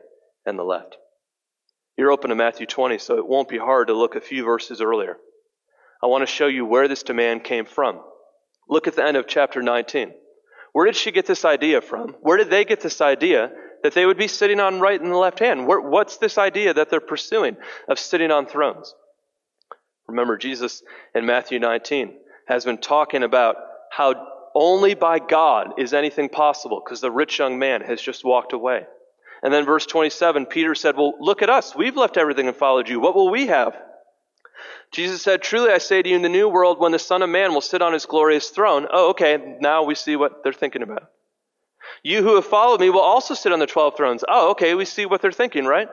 and 0.45 0.57
the 0.59 0.63
left. 0.63 0.97
You're 1.97 2.11
open 2.11 2.29
to 2.29 2.35
Matthew 2.35 2.65
20, 2.65 2.97
so 2.97 3.17
it 3.17 3.27
won't 3.27 3.47
be 3.47 3.57
hard 3.57 3.87
to 3.87 3.93
look 3.93 4.15
a 4.15 4.21
few 4.21 4.43
verses 4.43 4.81
earlier. 4.81 5.17
I 6.03 6.07
want 6.07 6.23
to 6.23 6.33
show 6.33 6.47
you 6.47 6.65
where 6.65 6.87
this 6.87 7.03
demand 7.03 7.43
came 7.43 7.65
from. 7.65 8.01
Look 8.67 8.87
at 8.87 8.95
the 8.95 9.05
end 9.05 9.15
of 9.15 9.27
chapter 9.27 9.61
19. 9.61 10.11
Where 10.73 10.85
did 10.85 10.97
she 10.97 11.11
get 11.11 11.25
this 11.25 11.45
idea 11.45 11.79
from? 11.79 12.15
Where 12.19 12.37
did 12.37 12.49
they 12.49 12.65
get 12.65 12.81
this 12.81 12.99
idea 12.99 13.51
that 13.85 13.93
they 13.93 14.07
would 14.07 14.17
be 14.17 14.27
sitting 14.27 14.59
on 14.59 14.79
right 14.79 14.99
and 14.99 15.11
the 15.11 15.15
left 15.15 15.37
hand? 15.37 15.67
What's 15.67 16.17
this 16.17 16.39
idea 16.39 16.73
that 16.73 16.89
they're 16.89 16.99
pursuing 16.99 17.55
of 17.87 17.99
sitting 17.99 18.31
on 18.31 18.47
thrones? 18.47 18.95
Remember, 20.07 20.37
Jesus 20.37 20.81
in 21.13 21.27
Matthew 21.27 21.59
19 21.59 22.15
has 22.47 22.65
been 22.65 22.79
talking 22.79 23.21
about 23.21 23.57
how 23.91 24.27
only 24.55 24.95
by 24.95 25.19
God 25.19 25.73
is 25.77 25.93
anything 25.93 26.29
possible 26.29 26.81
because 26.83 26.99
the 26.99 27.11
rich 27.11 27.37
young 27.37 27.59
man 27.59 27.81
has 27.81 28.01
just 28.01 28.25
walked 28.25 28.53
away. 28.53 28.87
And 29.43 29.53
then 29.53 29.65
verse 29.65 29.85
27, 29.85 30.47
Peter 30.47 30.73
said, 30.73 30.97
Well, 30.97 31.13
look 31.19 31.43
at 31.43 31.51
us. 31.51 31.75
We've 31.75 31.95
left 31.95 32.17
everything 32.17 32.47
and 32.47 32.57
followed 32.57 32.89
you. 32.89 32.99
What 32.99 33.13
will 33.13 33.29
we 33.29 33.45
have? 33.47 33.77
Jesus 34.91 35.21
said, 35.21 35.43
Truly 35.43 35.69
I 35.69 35.77
say 35.77 36.01
to 36.01 36.09
you, 36.09 36.15
in 36.15 36.23
the 36.23 36.29
new 36.29 36.49
world, 36.49 36.79
when 36.79 36.91
the 36.91 36.97
Son 36.97 37.21
of 37.21 37.29
Man 37.29 37.53
will 37.53 37.61
sit 37.61 37.83
on 37.83 37.93
his 37.93 38.07
glorious 38.07 38.49
throne, 38.49 38.87
oh, 38.91 39.11
okay, 39.11 39.57
now 39.61 39.83
we 39.83 39.93
see 39.93 40.15
what 40.15 40.43
they're 40.43 40.53
thinking 40.53 40.81
about. 40.81 41.11
You 42.03 42.21
who 42.21 42.35
have 42.35 42.45
followed 42.45 42.79
me 42.79 42.89
will 42.89 43.01
also 43.01 43.33
sit 43.33 43.51
on 43.51 43.59
the 43.59 43.67
12 43.67 43.97
thrones. 43.97 44.23
Oh, 44.27 44.51
okay, 44.51 44.75
we 44.75 44.85
see 44.85 45.05
what 45.05 45.21
they're 45.21 45.31
thinking, 45.31 45.65
right? 45.65 45.89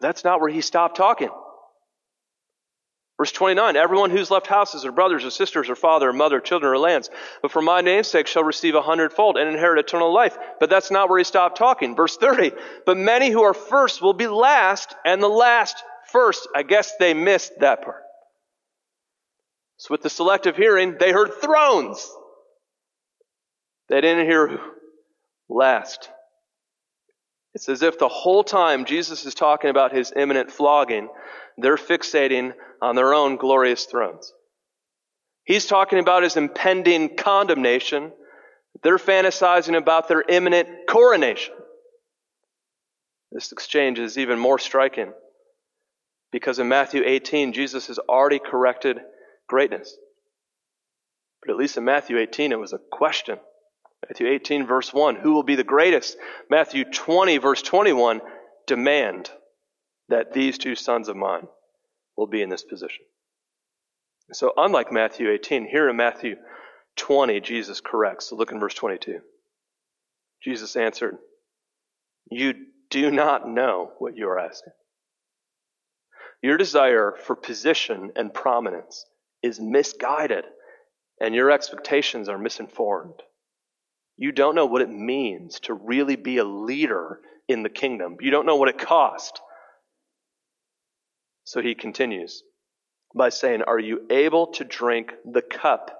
That's 0.00 0.24
not 0.24 0.40
where 0.40 0.50
he 0.50 0.60
stopped 0.60 0.96
talking. 0.96 1.30
Verse 3.16 3.30
29, 3.30 3.76
everyone 3.76 4.10
who's 4.10 4.30
left 4.30 4.48
houses 4.48 4.84
or 4.84 4.90
brothers 4.90 5.24
or 5.24 5.30
sisters 5.30 5.70
or 5.70 5.76
father 5.76 6.08
or 6.08 6.12
mother, 6.12 6.40
children 6.40 6.72
or 6.72 6.78
lands, 6.78 7.10
but 7.42 7.52
for 7.52 7.62
my 7.62 7.80
name's 7.80 8.08
sake 8.08 8.26
shall 8.26 8.42
receive 8.42 8.74
a 8.74 8.82
hundredfold 8.82 9.36
and 9.36 9.48
inherit 9.48 9.78
eternal 9.78 10.12
life. 10.12 10.36
But 10.58 10.68
that's 10.68 10.90
not 10.90 11.08
where 11.08 11.18
he 11.18 11.24
stopped 11.24 11.56
talking. 11.56 11.94
Verse 11.94 12.16
30, 12.16 12.50
but 12.84 12.96
many 12.96 13.30
who 13.30 13.42
are 13.42 13.54
first 13.54 14.02
will 14.02 14.14
be 14.14 14.26
last 14.26 14.96
and 15.04 15.22
the 15.22 15.28
last 15.28 15.76
first. 16.10 16.48
I 16.56 16.64
guess 16.64 16.92
they 16.98 17.14
missed 17.14 17.52
that 17.60 17.82
part. 17.82 18.02
So 19.76 19.88
with 19.92 20.02
the 20.02 20.10
selective 20.10 20.56
hearing, 20.56 20.96
they 20.98 21.12
heard 21.12 21.34
thrones. 21.40 22.10
They 23.88 24.00
didn't 24.00 24.26
hear 24.26 24.58
last. 25.48 26.10
It's 27.54 27.68
as 27.68 27.82
if 27.82 27.98
the 27.98 28.08
whole 28.08 28.42
time 28.42 28.84
Jesus 28.84 29.24
is 29.24 29.34
talking 29.34 29.70
about 29.70 29.94
his 29.94 30.12
imminent 30.14 30.50
flogging, 30.50 31.08
they're 31.56 31.76
fixating 31.76 32.52
on 32.82 32.96
their 32.96 33.14
own 33.14 33.36
glorious 33.36 33.84
thrones. 33.84 34.32
He's 35.44 35.66
talking 35.66 35.98
about 35.98 36.22
his 36.22 36.36
impending 36.36 37.16
condemnation. 37.16 38.12
They're 38.82 38.98
fantasizing 38.98 39.76
about 39.76 40.08
their 40.08 40.24
imminent 40.26 40.68
coronation. 40.88 41.54
This 43.30 43.52
exchange 43.52 43.98
is 43.98 44.18
even 44.18 44.38
more 44.38 44.58
striking 44.58 45.12
because 46.32 46.58
in 46.58 46.68
Matthew 46.68 47.02
18, 47.04 47.52
Jesus 47.52 47.86
has 47.86 47.98
already 47.98 48.40
corrected 48.40 48.98
greatness. 49.46 49.96
But 51.40 51.52
at 51.52 51.56
least 51.56 51.76
in 51.76 51.84
Matthew 51.84 52.18
18, 52.18 52.50
it 52.50 52.58
was 52.58 52.72
a 52.72 52.80
question. 52.90 53.38
Matthew 54.08 54.28
18, 54.28 54.66
verse 54.66 54.92
1, 54.92 55.16
who 55.16 55.32
will 55.32 55.42
be 55.42 55.54
the 55.54 55.64
greatest? 55.64 56.16
Matthew 56.50 56.84
20, 56.84 57.38
verse 57.38 57.62
21, 57.62 58.20
demand 58.66 59.30
that 60.08 60.32
these 60.32 60.58
two 60.58 60.74
sons 60.74 61.08
of 61.08 61.16
mine 61.16 61.46
will 62.16 62.26
be 62.26 62.42
in 62.42 62.50
this 62.50 62.64
position. 62.64 63.04
So, 64.32 64.52
unlike 64.56 64.92
Matthew 64.92 65.30
18, 65.30 65.66
here 65.66 65.88
in 65.88 65.96
Matthew 65.96 66.36
20, 66.96 67.40
Jesus 67.40 67.80
corrects. 67.80 68.28
So, 68.28 68.36
look 68.36 68.52
in 68.52 68.60
verse 68.60 68.74
22. 68.74 69.20
Jesus 70.42 70.76
answered, 70.76 71.16
You 72.30 72.54
do 72.90 73.10
not 73.10 73.48
know 73.48 73.92
what 73.98 74.16
you 74.16 74.28
are 74.28 74.38
asking. 74.38 74.72
Your 76.42 76.58
desire 76.58 77.14
for 77.24 77.34
position 77.34 78.12
and 78.16 78.34
prominence 78.34 79.06
is 79.42 79.58
misguided, 79.58 80.44
and 81.20 81.34
your 81.34 81.50
expectations 81.50 82.28
are 82.28 82.38
misinformed. 82.38 83.22
You 84.16 84.32
don't 84.32 84.54
know 84.54 84.66
what 84.66 84.82
it 84.82 84.90
means 84.90 85.60
to 85.60 85.74
really 85.74 86.16
be 86.16 86.38
a 86.38 86.44
leader 86.44 87.20
in 87.48 87.62
the 87.62 87.68
kingdom. 87.68 88.16
You 88.20 88.30
don't 88.30 88.46
know 88.46 88.56
what 88.56 88.68
it 88.68 88.78
cost. 88.78 89.40
So 91.44 91.60
he 91.60 91.74
continues 91.74 92.42
by 93.14 93.28
saying, 93.28 93.62
Are 93.62 93.78
you 93.78 94.06
able 94.10 94.48
to 94.52 94.64
drink 94.64 95.12
the 95.24 95.42
cup 95.42 95.98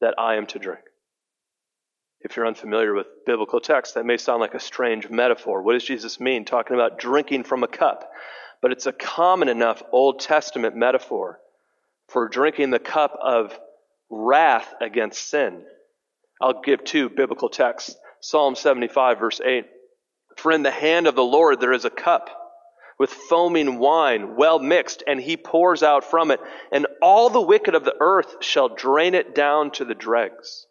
that 0.00 0.14
I 0.18 0.36
am 0.36 0.46
to 0.48 0.58
drink? 0.58 0.80
If 2.20 2.36
you're 2.36 2.46
unfamiliar 2.46 2.94
with 2.94 3.06
biblical 3.24 3.60
text, 3.60 3.94
that 3.94 4.04
may 4.04 4.16
sound 4.16 4.40
like 4.40 4.54
a 4.54 4.60
strange 4.60 5.08
metaphor. 5.08 5.62
What 5.62 5.74
does 5.74 5.84
Jesus 5.84 6.18
mean 6.18 6.44
talking 6.44 6.74
about 6.74 6.98
drinking 6.98 7.44
from 7.44 7.62
a 7.62 7.68
cup? 7.68 8.10
But 8.60 8.72
it's 8.72 8.86
a 8.86 8.92
common 8.92 9.48
enough 9.48 9.82
Old 9.92 10.18
Testament 10.18 10.74
metaphor 10.74 11.38
for 12.08 12.28
drinking 12.28 12.70
the 12.70 12.80
cup 12.80 13.16
of 13.22 13.56
wrath 14.10 14.74
against 14.80 15.30
sin. 15.30 15.62
I'll 16.40 16.60
give 16.60 16.84
two 16.84 17.08
biblical 17.08 17.48
texts. 17.48 17.96
Psalm 18.20 18.54
75, 18.54 19.18
verse 19.18 19.40
8. 19.40 19.64
For 20.36 20.52
in 20.52 20.62
the 20.62 20.70
hand 20.70 21.06
of 21.06 21.14
the 21.14 21.24
Lord 21.24 21.60
there 21.60 21.72
is 21.72 21.84
a 21.84 21.90
cup 21.90 22.30
with 22.98 23.10
foaming 23.10 23.78
wine, 23.78 24.36
well 24.36 24.58
mixed, 24.58 25.04
and 25.06 25.20
he 25.20 25.36
pours 25.36 25.82
out 25.82 26.04
from 26.04 26.30
it, 26.30 26.40
and 26.72 26.86
all 27.00 27.30
the 27.30 27.40
wicked 27.40 27.74
of 27.74 27.84
the 27.84 27.94
earth 28.00 28.42
shall 28.42 28.68
drain 28.68 29.14
it 29.14 29.34
down 29.34 29.70
to 29.70 29.84
the 29.84 29.94
dregs. 29.94 30.66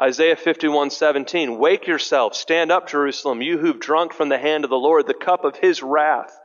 Isaiah 0.00 0.36
51, 0.36 0.90
17. 0.90 1.58
Wake 1.58 1.86
yourself, 1.86 2.34
stand 2.34 2.70
up, 2.70 2.88
Jerusalem, 2.88 3.42
you 3.42 3.58
who've 3.58 3.80
drunk 3.80 4.12
from 4.12 4.28
the 4.28 4.38
hand 4.38 4.64
of 4.64 4.70
the 4.70 4.76
Lord 4.76 5.06
the 5.06 5.14
cup 5.14 5.44
of 5.44 5.56
his 5.56 5.82
wrath, 5.82 6.38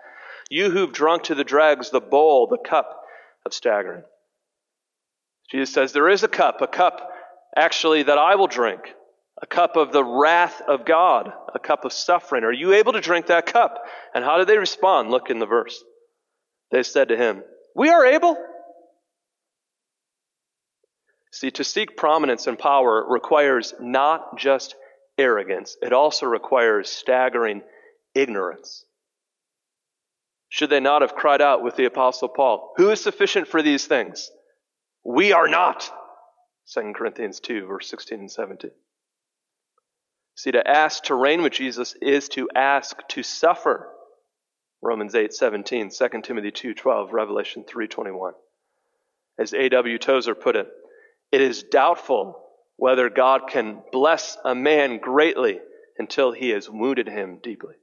you 0.50 0.72
who've 0.72 0.92
drunk 0.92 1.24
to 1.24 1.36
the 1.36 1.44
dregs 1.44 1.92
the 1.92 2.02
bowl, 2.02 2.48
the 2.48 2.58
cup 2.58 3.02
of 3.46 3.54
staggering. 3.54 4.04
Jesus 5.52 5.74
says, 5.74 5.94
There 5.94 6.10
is 6.10 6.24
a 6.24 6.28
cup, 6.28 6.62
a 6.62 6.68
cup 6.68 7.12
actually 7.58 8.04
that 8.04 8.18
I 8.18 8.36
will 8.36 8.48
drink, 8.48 8.82
a 9.42 9.48
cup 9.48 9.76
of 9.76 9.92
the 9.92 10.04
wrath 10.04 10.62
of 10.68 10.86
God, 10.86 11.32
a 11.54 11.60
cup 11.60 11.84
of 11.84 11.92
suffering. 11.92 12.44
Are 12.44 12.54
you 12.54 12.74
able 12.74 12.94
to 12.94 13.02
drink 13.02 13.28
that 13.28 13.46
cup? 13.48 13.84
And 14.14 14.24
how 14.24 14.38
did 14.38 14.48
they 14.48 14.58
respond? 14.58 15.10
Look 15.10 15.30
in 15.30 15.40
the 15.40 15.46
verse. 15.46 15.84
They 16.72 16.84
said 16.84 17.10
to 17.10 17.18
him, 17.18 17.44
We 17.76 17.90
are 17.90 18.06
able. 18.06 18.38
See, 21.32 21.52
to 21.52 21.64
seek 21.64 21.98
prominence 21.98 22.48
and 22.48 22.58
power 22.58 23.06
requires 23.08 23.74
not 23.80 24.38
just 24.38 24.76
arrogance, 25.18 25.76
it 25.82 25.94
also 25.94 26.26
requires 26.26 26.90
staggering 26.90 27.62
ignorance. 28.16 28.86
Should 30.50 30.70
they 30.70 30.80
not 30.80 31.02
have 31.02 31.16
cried 31.16 31.42
out 31.42 31.64
with 31.64 31.76
the 31.76 31.86
Apostle 31.86 32.30
Paul, 32.30 32.74
Who 32.78 32.90
is 32.90 33.02
sufficient 33.02 33.48
for 33.48 33.62
these 33.62 33.86
things? 33.86 34.32
We 35.04 35.34
are 35.34 35.48
not. 35.48 35.92
2 36.74 36.94
Corinthians 36.96 37.40
2, 37.40 37.66
verse 37.66 37.90
16 37.90 38.20
and 38.20 38.32
17. 38.32 38.72
See, 40.36 40.52
to 40.52 40.68
ask 40.68 41.04
to 41.06 41.16
reign 41.16 41.42
with 41.42 41.54
Jesus 41.54 41.96
is 42.02 42.30
to 42.30 42.50
ask 42.56 42.96
to 43.10 43.24
suffer. 43.24 43.90
Romans 44.82 45.16
8, 45.16 45.34
17, 45.34 45.90
2 45.90 46.22
Timothy 46.22 46.52
2, 46.52 46.74
12, 46.74 47.14
Revelation 47.14 47.64
3, 47.68 47.88
21. 47.88 48.34
As 49.40 49.54
A.W. 49.54 49.98
Tozer 49.98 50.36
put 50.36 50.56
it, 50.56 50.68
it 51.32 51.42
is 51.42 51.64
doubtful 51.64 52.40
whether 52.76 53.10
God 53.10 53.48
can 53.50 53.82
bless 53.92 54.38
a 54.46 54.54
man 54.54 55.00
greatly 55.00 55.60
until 55.98 56.32
he 56.32 56.50
has 56.50 56.70
wounded 56.70 57.08
him 57.08 57.40
deeply. 57.42 57.74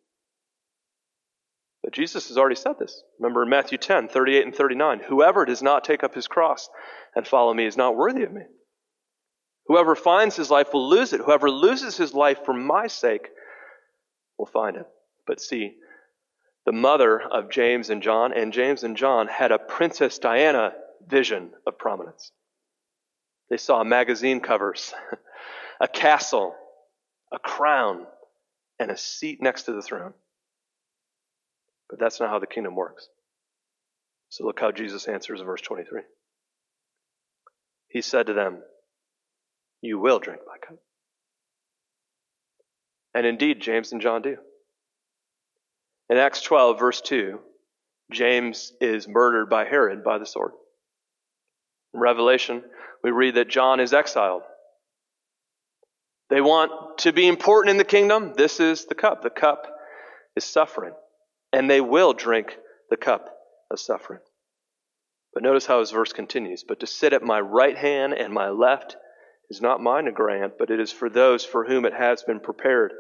But 1.83 1.93
Jesus 1.93 2.29
has 2.29 2.38
already 2.38 2.55
said 2.55 2.79
this. 2.79 3.03
Remember 3.19 3.43
in 3.43 3.50
Matthew 3.50 3.76
10, 3.76 4.09
38 4.09 4.47
and 4.47 4.55
39, 4.55 5.00
whoever 5.00 5.45
does 5.45 5.62
not 5.62 5.85
take 5.85 6.05
up 6.05 6.14
his 6.14 6.29
cross 6.29 6.71
and 7.14 7.26
follow 7.26 7.53
me 7.53 7.67
is 7.67 7.76
not 7.76 7.97
worthy 7.97 8.23
of 8.23 8.33
me. 8.33 8.43
Whoever 9.66 9.94
finds 9.94 10.37
his 10.37 10.50
life 10.50 10.73
will 10.73 10.88
lose 10.88 11.12
it. 11.12 11.21
Whoever 11.21 11.50
loses 11.50 11.97
his 11.97 12.12
life 12.12 12.44
for 12.44 12.52
my 12.52 12.87
sake 12.87 13.28
will 14.38 14.47
find 14.47 14.76
it. 14.76 14.87
But 15.26 15.40
see, 15.40 15.75
the 16.66 16.73
mother 16.73 17.21
of 17.21 17.50
James 17.50 17.90
and 17.90 18.02
John, 18.02 18.33
and 18.33 18.52
James 18.52 18.85
and 18.85 18.97
John 18.97 19.26
had 19.26 19.52
a 19.52 19.59
Princess 19.59 20.18
Diana 20.18 20.73
vision 21.06 21.50
of 21.66 21.78
prominence. 21.78 22.30
They 23.50 23.56
saw 23.56 23.85
magazine 23.85 24.40
covers, 24.40 24.92
a 25.80 25.88
castle, 25.88 26.54
a 27.33 27.38
crown, 27.38 28.06
and 28.78 28.90
a 28.90 28.97
seat 28.97 29.42
next 29.42 29.64
to 29.64 29.73
the 29.73 29.83
throne. 29.83 30.14
But 31.88 31.99
that's 31.99 32.21
not 32.21 32.30
how 32.30 32.38
the 32.38 32.47
kingdom 32.47 32.75
works. 32.75 33.09
So 34.30 34.44
look 34.44 34.59
how 34.59 34.73
Jesus 34.73 35.06
answers 35.06 35.40
in 35.40 35.47
verse 35.47 35.61
23. 35.61 36.02
He 37.88 38.00
said 38.00 38.26
to 38.26 38.33
them, 38.33 38.62
You 39.85 39.99
will 39.99 40.19
drink 40.19 40.41
my 40.47 40.57
cup. 40.67 40.79
And 43.14 43.26
indeed, 43.26 43.61
James 43.61 43.93
and 43.93 44.00
John 44.00 44.23
do. 44.23 44.38
In 46.09 46.17
Acts 46.17 46.41
12, 46.41 46.79
verse 46.79 47.03
2, 47.03 47.38
James 48.11 48.73
is 48.81 49.07
murdered 49.07 49.50
by 49.50 49.67
Herod 49.67 50.03
by 50.03 50.17
the 50.17 50.25
sword. 50.25 50.53
In 51.93 52.00
Revelation, 52.00 52.62
we 53.03 53.11
read 53.11 53.35
that 53.35 53.50
John 53.50 53.79
is 53.79 53.93
exiled. 53.93 54.41
They 56.31 56.41
want 56.41 56.99
to 57.00 57.12
be 57.12 57.29
important 57.29 57.73
in 57.73 57.76
the 57.76 57.85
kingdom. 57.85 58.33
This 58.38 58.61
is 58.61 58.87
the 58.87 58.95
cup. 58.95 59.23
The 59.23 59.29
cup 59.29 59.67
is 60.35 60.45
suffering. 60.45 60.95
And 61.53 61.69
they 61.69 61.83
will 61.83 62.14
drink 62.14 62.57
the 62.88 62.97
cup 62.97 63.29
of 63.71 63.79
suffering. 63.79 64.21
But 65.35 65.43
notice 65.43 65.67
how 65.67 65.81
his 65.81 65.91
verse 65.91 66.14
continues. 66.14 66.64
But 66.67 66.81
to 66.81 66.87
sit 66.87 67.12
at 67.12 67.23
my 67.23 67.38
right 67.38 67.76
hand 67.76 68.14
and 68.14 68.33
my 68.33 68.49
left 68.49 68.97
is 69.51 69.61
not 69.61 69.81
mine 69.81 70.05
to 70.05 70.13
grant, 70.13 70.55
but 70.59 70.71
it 70.71 70.81
is 70.81 70.93
for 70.93 71.09
those 71.09 71.45
for 71.45 71.65
whom 71.65 71.85
it 71.85 71.93
has 71.93 72.23
been 72.23 72.41
prepared 72.41 72.93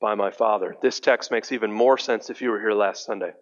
by 0.00 0.14
my 0.14 0.30
Father. 0.30 0.76
This 0.82 1.00
text 1.00 1.30
makes 1.30 1.52
even 1.52 1.72
more 1.72 1.98
sense 1.98 2.30
if 2.30 2.40
you 2.40 2.50
were 2.50 2.60
here 2.60 2.72
last 2.72 3.04
Sunday. 3.04 3.32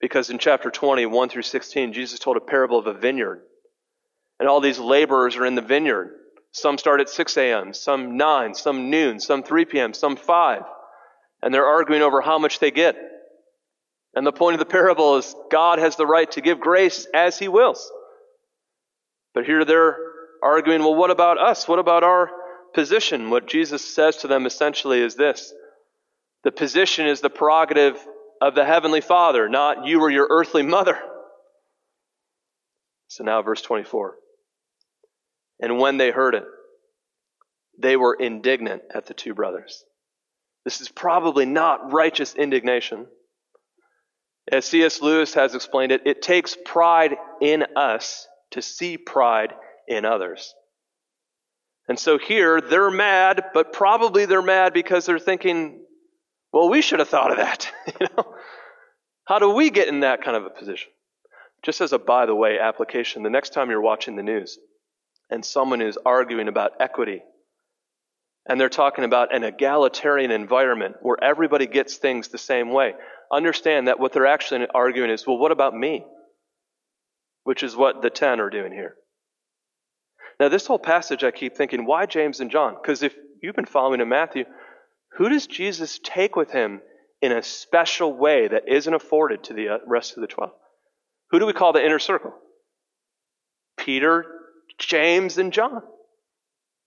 Because 0.00 0.30
in 0.30 0.38
chapter 0.38 0.70
20, 0.70 1.06
1 1.06 1.28
through 1.28 1.42
16, 1.42 1.92
Jesus 1.92 2.18
told 2.18 2.36
a 2.36 2.40
parable 2.40 2.78
of 2.78 2.86
a 2.86 2.92
vineyard. 2.92 3.42
And 4.38 4.48
all 4.48 4.60
these 4.60 4.78
laborers 4.78 5.36
are 5.36 5.46
in 5.46 5.54
the 5.54 5.62
vineyard. 5.62 6.14
Some 6.52 6.78
start 6.78 7.00
at 7.00 7.08
6 7.08 7.36
a.m., 7.36 7.72
some 7.74 8.16
9, 8.16 8.54
some 8.54 8.90
noon, 8.90 9.20
some 9.20 9.42
3 9.42 9.64
p.m., 9.64 9.94
some 9.94 10.16
5. 10.16 10.62
And 11.42 11.52
they're 11.52 11.66
arguing 11.66 12.02
over 12.02 12.20
how 12.20 12.38
much 12.38 12.58
they 12.58 12.70
get. 12.70 12.96
And 14.14 14.26
the 14.26 14.32
point 14.32 14.54
of 14.54 14.58
the 14.58 14.66
parable 14.66 15.16
is 15.16 15.34
God 15.50 15.78
has 15.78 15.96
the 15.96 16.06
right 16.06 16.30
to 16.32 16.40
give 16.40 16.60
grace 16.60 17.06
as 17.12 17.38
He 17.38 17.48
wills. 17.48 17.90
But 19.34 19.44
here 19.44 19.64
they're 19.64 19.98
arguing, 20.42 20.80
well, 20.80 20.94
what 20.94 21.10
about 21.10 21.38
us? 21.38 21.66
What 21.66 21.78
about 21.78 22.02
our 22.02 22.30
position? 22.74 23.30
What 23.30 23.46
Jesus 23.46 23.84
says 23.84 24.18
to 24.18 24.28
them 24.28 24.46
essentially 24.46 25.00
is 25.00 25.14
this 25.14 25.52
the 26.44 26.52
position 26.52 27.06
is 27.06 27.20
the 27.20 27.30
prerogative 27.30 27.98
of 28.40 28.54
the 28.54 28.64
Heavenly 28.64 29.00
Father, 29.00 29.48
not 29.48 29.86
you 29.86 30.00
or 30.00 30.10
your 30.10 30.28
earthly 30.30 30.62
mother. 30.62 30.98
So 33.08 33.24
now, 33.24 33.42
verse 33.42 33.62
24. 33.62 34.14
And 35.60 35.78
when 35.78 35.96
they 35.96 36.10
heard 36.10 36.34
it, 36.34 36.44
they 37.78 37.96
were 37.96 38.14
indignant 38.14 38.82
at 38.94 39.06
the 39.06 39.14
two 39.14 39.34
brothers. 39.34 39.84
This 40.64 40.80
is 40.80 40.88
probably 40.88 41.46
not 41.46 41.92
righteous 41.92 42.34
indignation. 42.34 43.06
As 44.50 44.64
C.S. 44.64 45.00
Lewis 45.00 45.34
has 45.34 45.54
explained 45.54 45.92
it, 45.92 46.02
it 46.06 46.22
takes 46.22 46.56
pride 46.64 47.16
in 47.40 47.64
us 47.74 48.26
to 48.52 48.62
see 48.62 48.96
pride 48.96 49.52
in 49.88 50.04
others. 50.04 50.54
And 51.88 51.98
so 51.98 52.18
here, 52.18 52.60
they're 52.60 52.90
mad, 52.90 53.44
but 53.54 53.72
probably 53.72 54.26
they're 54.26 54.42
mad 54.42 54.72
because 54.72 55.06
they're 55.06 55.18
thinking, 55.18 55.80
well, 56.52 56.68
we 56.68 56.82
should 56.82 56.98
have 56.98 57.08
thought 57.08 57.30
of 57.30 57.36
that. 57.36 57.70
you 58.00 58.06
know? 58.16 58.34
How 59.24 59.38
do 59.38 59.50
we 59.50 59.70
get 59.70 59.88
in 59.88 60.00
that 60.00 60.22
kind 60.22 60.36
of 60.36 60.44
a 60.44 60.50
position? 60.50 60.90
Just 61.62 61.80
as 61.80 61.92
a 61.92 61.98
by 61.98 62.26
the 62.26 62.34
way 62.34 62.58
application, 62.58 63.22
the 63.22 63.30
next 63.30 63.52
time 63.52 63.70
you're 63.70 63.80
watching 63.80 64.16
the 64.16 64.22
news 64.22 64.58
and 65.30 65.44
someone 65.44 65.80
is 65.80 65.98
arguing 66.04 66.48
about 66.48 66.72
equity 66.80 67.22
and 68.48 68.60
they're 68.60 68.68
talking 68.68 69.04
about 69.04 69.34
an 69.34 69.42
egalitarian 69.42 70.30
environment 70.30 70.96
where 71.02 71.22
everybody 71.22 71.66
gets 71.66 71.96
things 71.96 72.28
the 72.28 72.38
same 72.38 72.70
way, 72.70 72.94
understand 73.32 73.88
that 73.88 73.98
what 73.98 74.12
they're 74.12 74.26
actually 74.26 74.66
arguing 74.72 75.10
is, 75.10 75.26
well, 75.26 75.38
what 75.38 75.50
about 75.50 75.74
me? 75.74 76.04
Which 77.42 77.64
is 77.64 77.74
what 77.74 78.02
the 78.02 78.10
10 78.10 78.40
are 78.40 78.50
doing 78.50 78.72
here. 78.72 78.94
Now, 80.38 80.48
this 80.48 80.66
whole 80.66 80.78
passage, 80.78 81.24
I 81.24 81.30
keep 81.30 81.56
thinking, 81.56 81.86
why 81.86 82.06
James 82.06 82.40
and 82.40 82.50
John? 82.50 82.74
Because 82.74 83.02
if 83.02 83.14
you've 83.42 83.56
been 83.56 83.64
following 83.64 84.00
in 84.00 84.08
Matthew, 84.08 84.44
who 85.12 85.28
does 85.28 85.46
Jesus 85.46 85.98
take 86.02 86.36
with 86.36 86.50
him 86.50 86.82
in 87.22 87.32
a 87.32 87.42
special 87.42 88.12
way 88.12 88.48
that 88.48 88.68
isn't 88.68 88.92
afforded 88.92 89.44
to 89.44 89.54
the 89.54 89.68
uh, 89.68 89.78
rest 89.86 90.16
of 90.16 90.20
the 90.20 90.26
12? 90.26 90.50
Who 91.30 91.38
do 91.38 91.46
we 91.46 91.54
call 91.54 91.72
the 91.72 91.84
inner 91.84 91.98
circle? 91.98 92.34
Peter, 93.78 94.26
James, 94.78 95.38
and 95.38 95.52
John. 95.52 95.82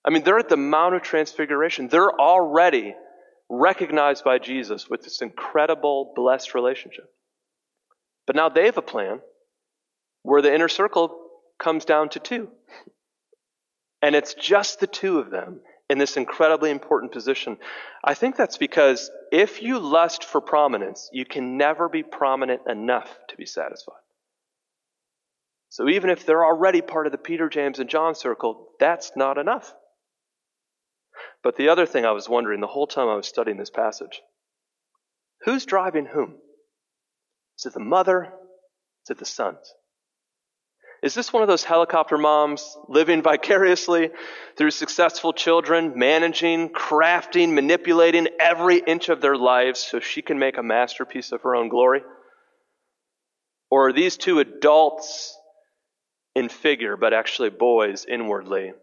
I 0.06 0.12
mean, 0.12 0.24
they're 0.24 0.40
at 0.40 0.50
the 0.50 0.58
Mount 0.58 0.96
of 0.96 1.02
Transfiguration. 1.02 1.88
They're 1.88 2.20
already 2.20 2.96
recognized 3.50 4.24
by 4.24 4.38
Jesus 4.38 4.90
with 4.90 5.02
this 5.02 5.22
incredible, 5.22 6.14
blessed 6.16 6.54
relationship. 6.54 7.06
But 8.28 8.36
now 8.36 8.50
they 8.50 8.66
have 8.66 8.78
a 8.78 8.84
plan 8.84 9.22
where 10.22 10.42
the 10.42 10.54
inner 10.54 10.70
circle 10.70 11.18
comes 11.60 11.84
down 11.84 12.10
to 12.10 12.20
two. 12.20 12.50
And 14.02 14.16
it's 14.16 14.34
just 14.34 14.80
the 14.80 14.88
two 14.88 15.20
of 15.20 15.30
them 15.30 15.62
in 15.90 15.98
this 15.98 16.18
incredibly 16.18 16.70
important 16.70 17.12
position. 17.12 17.58
I 18.04 18.14
think 18.14 18.36
that's 18.36 18.58
because 18.58 19.10
if 19.32 19.62
you 19.62 19.80
lust 19.80 20.24
for 20.24 20.40
prominence, 20.40 21.10
you 21.12 21.26
can 21.26 21.58
never 21.58 21.90
be 21.90 22.04
prominent 22.04 22.62
enough 22.68 23.10
to 23.30 23.36
be 23.36 23.46
satisfied. 23.46 23.96
So 25.70 25.90
even 25.90 26.10
if 26.10 26.26
they're 26.26 26.46
already 26.46 26.82
part 26.82 27.06
of 27.06 27.12
the 27.12 27.18
Peter, 27.18 27.50
James, 27.50 27.80
and 27.80 27.90
John 27.90 28.16
circle, 28.16 28.70
that's 28.80 29.12
not 29.16 29.38
enough. 29.38 29.74
But 31.44 31.58
the 31.58 31.70
other 31.70 31.86
thing 31.86 32.06
I 32.06 32.12
was 32.12 32.30
wondering 32.30 32.60
the 32.60 32.68
whole 32.68 32.88
time 32.88 33.08
I 33.08 33.16
was 33.16 33.28
studying 33.28 33.58
this 33.58 33.70
passage 33.70 34.22
who's 35.44 35.66
driving 35.66 36.06
whom? 36.06 36.36
Is 37.58 37.66
it 37.66 37.74
the 37.74 37.80
mother? 37.80 38.34
Is 39.06 39.12
it 39.12 39.20
the 39.20 39.26
sons? 39.26 39.74
Is 41.02 41.14
this 41.14 41.32
one 41.32 41.42
of 41.42 41.48
those 41.48 41.64
helicopter 41.64 42.18
moms 42.18 42.78
living 42.90 43.22
vicariously 43.22 44.10
through 44.58 44.72
successful 44.72 45.32
children, 45.32 45.94
managing, 45.96 46.70
crafting, 46.70 47.54
manipulating 47.54 48.28
every 48.40 48.80
inch 48.80 49.08
of 49.08 49.22
their 49.22 49.38
lives 49.38 49.80
so 49.80 50.00
she 50.00 50.22
can 50.22 50.40
make 50.40 50.58
a 50.58 50.64
masterpiece 50.64 51.32
of 51.32 51.42
her 51.44 51.56
own 51.56 51.70
glory? 51.70 52.02
Or 53.72 53.88
are 53.88 53.94
these 53.94 54.18
two 54.18 54.40
adults 54.40 55.38
in 56.36 56.50
figure, 56.50 56.98
but 56.98 57.14
actually 57.14 57.50
boys 57.50 58.06
inwardly, 58.06 58.74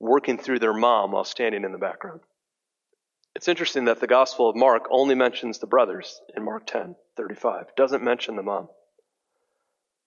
working 0.00 0.38
through 0.38 0.60
their 0.60 0.72
mom 0.72 1.12
while 1.12 1.24
standing 1.24 1.64
in 1.64 1.72
the 1.72 1.78
background? 1.78 2.20
It's 3.34 3.48
interesting 3.48 3.84
that 3.84 4.00
the 4.00 4.06
Gospel 4.06 4.48
of 4.48 4.56
Mark 4.56 4.86
only 4.90 5.14
mentions 5.14 5.58
the 5.58 5.66
brothers 5.66 6.20
in 6.34 6.42
Mark 6.42 6.66
10 6.66 6.96
35, 7.16 7.74
doesn't 7.76 8.02
mention 8.02 8.34
the 8.34 8.42
mom. 8.42 8.68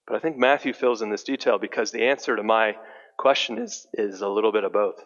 But 0.08 0.16
I 0.16 0.20
think 0.20 0.38
Matthew 0.38 0.74
fills 0.74 1.02
in 1.02 1.10
this 1.10 1.24
detail 1.24 1.58
because 1.58 1.92
the 1.92 2.08
answer 2.08 2.36
to 2.36 2.44
my 2.44 2.76
question 3.18 3.58
is, 3.58 3.88
is 3.94 4.22
a 4.22 4.28
little 4.28 4.52
bit 4.52 4.64
of 4.64 4.74
both. 4.74 5.02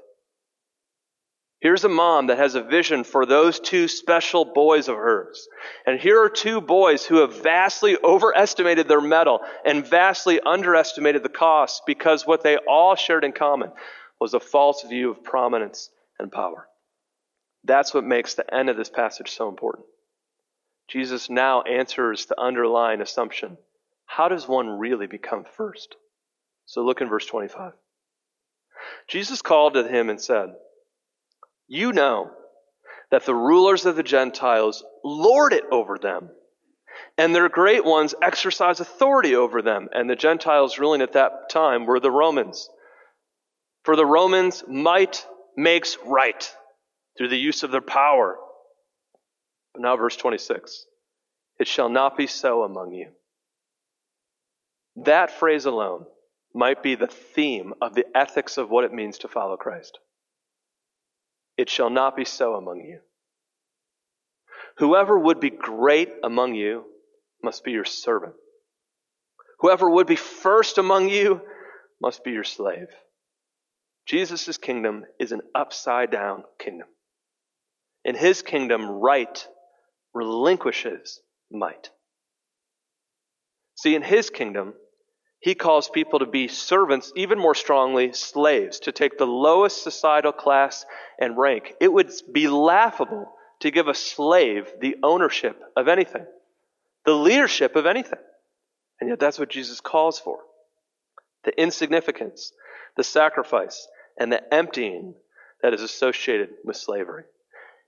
Here's 1.62 1.84
a 1.84 1.90
mom 1.90 2.28
that 2.28 2.38
has 2.38 2.56
a 2.56 2.62
vision 2.62 3.04
for 3.04 3.26
those 3.26 3.60
two 3.60 3.88
special 3.88 4.46
boys 4.46 4.88
of 4.88 4.98
hers. 4.98 5.48
And 5.86 6.00
here 6.00 6.22
are 6.22 6.30
two 6.30 6.62
boys 6.62 7.06
who 7.06 7.18
have 7.22 7.42
vastly 7.42 7.98
overestimated 8.04 8.88
their 8.88 9.02
mettle 9.02 9.40
and 9.66 9.88
vastly 9.88 10.40
underestimated 10.40 11.24
the 11.24 11.30
cost 11.30 11.84
because 11.88 12.28
what 12.28 12.44
they 12.44 12.58
all 12.58 12.96
shared 12.96 13.24
in 13.24 13.32
common 13.32 13.72
was 14.20 14.34
a 14.34 14.40
false 14.40 14.84
view 14.84 15.10
of 15.10 15.24
prominence 15.24 15.90
and 16.20 16.32
power. 16.32 16.68
That's 17.64 17.94
what 17.94 18.04
makes 18.04 18.36
the 18.36 18.54
end 18.54 18.70
of 18.70 18.78
this 18.78 18.90
passage 18.90 19.32
so 19.32 19.50
important. 19.50 19.88
Jesus 20.88 21.30
now 21.30 21.64
answers 21.64 22.28
the 22.28 22.40
underlying 22.40 23.02
assumption 23.02 23.58
how 24.06 24.28
does 24.28 24.48
one 24.48 24.80
really 24.80 25.08
become 25.08 25.46
first? 25.58 25.96
So 26.66 26.84
look 26.84 27.02
in 27.02 27.10
verse 27.10 27.26
25. 27.26 27.74
Jesus 29.08 29.42
called 29.42 29.74
to 29.76 29.88
him 29.88 30.10
and 30.10 30.22
said, 30.22 30.56
You 31.68 31.92
know 31.94 32.32
that 33.12 33.26
the 33.26 33.36
rulers 33.36 33.86
of 33.86 33.96
the 33.96 34.04
Gentiles 34.04 34.84
lord 35.04 35.54
it 35.54 35.64
over 35.72 35.98
them, 35.98 36.30
and 37.18 37.34
their 37.34 37.50
great 37.50 37.86
ones 37.86 38.16
exercise 38.22 38.80
authority 38.80 39.36
over 39.36 39.62
them. 39.62 39.90
And 39.92 40.10
the 40.10 40.16
Gentiles 40.16 40.80
ruling 40.80 41.02
at 41.02 41.14
that 41.14 41.50
time 41.50 41.86
were 41.86 42.00
the 42.00 42.12
Romans. 42.12 42.70
For 43.84 43.96
the 43.96 44.06
Romans, 44.06 44.64
might 44.68 45.26
makes 45.56 45.98
right 46.06 46.56
through 47.18 47.30
the 47.30 47.38
use 47.38 47.64
of 47.64 47.72
their 47.72 47.82
power. 47.82 48.38
But 49.74 49.82
now, 49.82 49.96
verse 49.98 50.16
26 50.16 50.86
It 51.60 51.68
shall 51.68 51.90
not 51.90 52.18
be 52.18 52.28
so 52.28 52.64
among 52.64 52.94
you. 52.94 53.12
That 54.98 55.32
phrase 55.32 55.66
alone 55.66 56.06
might 56.54 56.82
be 56.82 56.96
the 56.96 57.08
theme 57.08 57.74
of 57.82 57.96
the 57.96 58.06
ethics 58.16 58.58
of 58.58 58.70
what 58.70 58.86
it 58.86 58.94
means 58.94 59.20
to 59.20 59.28
follow 59.28 59.58
Christ. 59.58 60.00
It 61.58 61.70
shall 61.70 61.90
not 61.90 62.16
be 62.16 62.26
so 62.26 62.56
among 62.56 62.82
you. 62.82 63.00
Whoever 64.78 65.18
would 65.18 65.40
be 65.40 65.50
great 65.50 66.12
among 66.24 66.56
you 66.56 66.86
must 67.44 67.64
be 67.64 67.72
your 67.72 67.86
servant. 67.86 68.34
Whoever 69.60 69.90
would 69.90 70.08
be 70.08 70.16
first 70.16 70.78
among 70.78 71.10
you 71.10 71.42
must 72.02 72.24
be 72.24 72.32
your 72.32 72.44
slave. 72.44 72.88
Jesus' 74.06 74.58
kingdom 74.58 75.06
is 75.20 75.32
an 75.32 75.42
upside 75.54 76.12
down 76.12 76.44
kingdom. 76.60 76.88
In 78.04 78.16
his 78.16 78.42
kingdom, 78.42 78.86
right 78.86 79.48
relinquishes 80.14 81.20
might. 81.52 81.90
See, 83.76 83.96
in 83.96 84.04
his 84.04 84.30
kingdom, 84.30 84.74
he 85.46 85.54
calls 85.54 85.90
people 85.90 86.18
to 86.18 86.26
be 86.26 86.48
servants, 86.48 87.14
even 87.16 87.38
more 87.38 87.54
strongly, 87.54 88.14
slaves, 88.14 88.80
to 88.80 88.92
take 88.92 89.20
the 89.20 89.28
lowest 89.28 89.84
societal 89.84 90.32
class 90.32 90.88
and 91.20 91.38
rank. 91.38 91.76
It 91.80 91.94
would 91.94 92.12
be 92.34 92.48
laughable 92.48 93.32
to 93.60 93.70
give 93.70 93.88
a 93.88 93.94
slave 93.94 94.68
the 94.82 94.96
ownership 95.04 95.62
of 95.78 95.88
anything, 95.88 96.26
the 97.06 97.14
leadership 97.14 97.76
of 97.76 97.86
anything. 97.86 98.18
And 99.00 99.08
yet 99.08 99.20
that's 99.20 99.38
what 99.38 99.52
Jesus 99.52 99.82
calls 99.82 100.20
for. 100.20 100.40
The 101.44 101.62
insignificance, 101.62 102.52
the 102.98 103.04
sacrifice, 103.04 103.88
and 104.20 104.32
the 104.32 104.52
emptying 104.52 105.14
that 105.62 105.76
is 105.76 105.84
associated 105.84 106.56
with 106.64 106.76
slavery. 106.76 107.26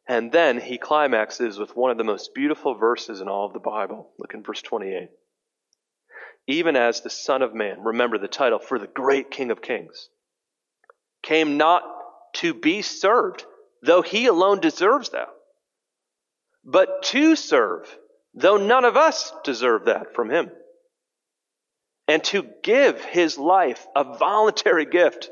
And 0.07 0.31
then 0.31 0.61
he 0.61 0.77
climaxes 0.77 1.57
with 1.57 1.75
one 1.75 1.89
of 1.89 1.97
the 1.97 2.03
most 2.03 2.35
beautiful 2.35 2.75
verses 2.75 3.19
in 3.19 3.27
all 3.27 3.47
of 3.47 3.53
the 3.53 3.59
Bible. 3.59 4.09
Look 4.19 4.35
in 4.35 4.43
verse 4.43 4.61
28. 4.61 5.09
Even 6.47 6.75
as 6.75 7.01
the 7.01 7.10
Son 7.10 7.41
of 7.41 7.53
Man, 7.53 7.83
remember 7.83 8.17
the 8.17 8.27
title, 8.27 8.60
for 8.60 8.79
the 8.79 8.88
great 8.88 9.29
King 9.29 9.51
of 9.51 9.62
Kings, 9.62 10.10
came 11.21 11.57
not 11.57 11.83
to 12.36 12.53
be 12.53 12.81
served, 12.81 13.45
though 13.81 14.01
he 14.01 14.27
alone 14.27 14.60
deserves 14.60 15.10
that, 15.10 15.27
but 16.63 17.03
to 17.03 17.36
serve, 17.36 17.93
though 18.33 18.57
none 18.57 18.86
of 18.86 18.95
us 18.95 19.33
deserve 19.43 19.86
that 19.86 20.15
from 20.15 20.29
him, 20.29 20.49
and 22.07 22.23
to 22.25 22.47
give 22.63 23.03
his 23.03 23.38
life 23.38 23.86
a 23.95 24.17
voluntary 24.17 24.86
gift 24.86 25.29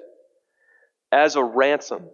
as 1.12 1.36
a 1.36 1.44
ransom 1.44 2.10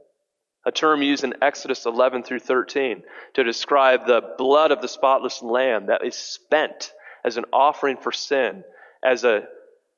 a 0.65 0.71
term 0.71 1.01
used 1.01 1.23
in 1.23 1.33
Exodus 1.41 1.85
11 1.85 2.23
through 2.23 2.39
13 2.39 3.03
to 3.33 3.43
describe 3.43 4.05
the 4.05 4.21
blood 4.37 4.71
of 4.71 4.81
the 4.81 4.87
spotless 4.87 5.41
lamb 5.41 5.87
that 5.87 6.05
is 6.05 6.15
spent 6.15 6.93
as 7.25 7.37
an 7.37 7.45
offering 7.51 7.97
for 7.97 8.11
sin, 8.11 8.63
as 9.03 9.23
a 9.23 9.43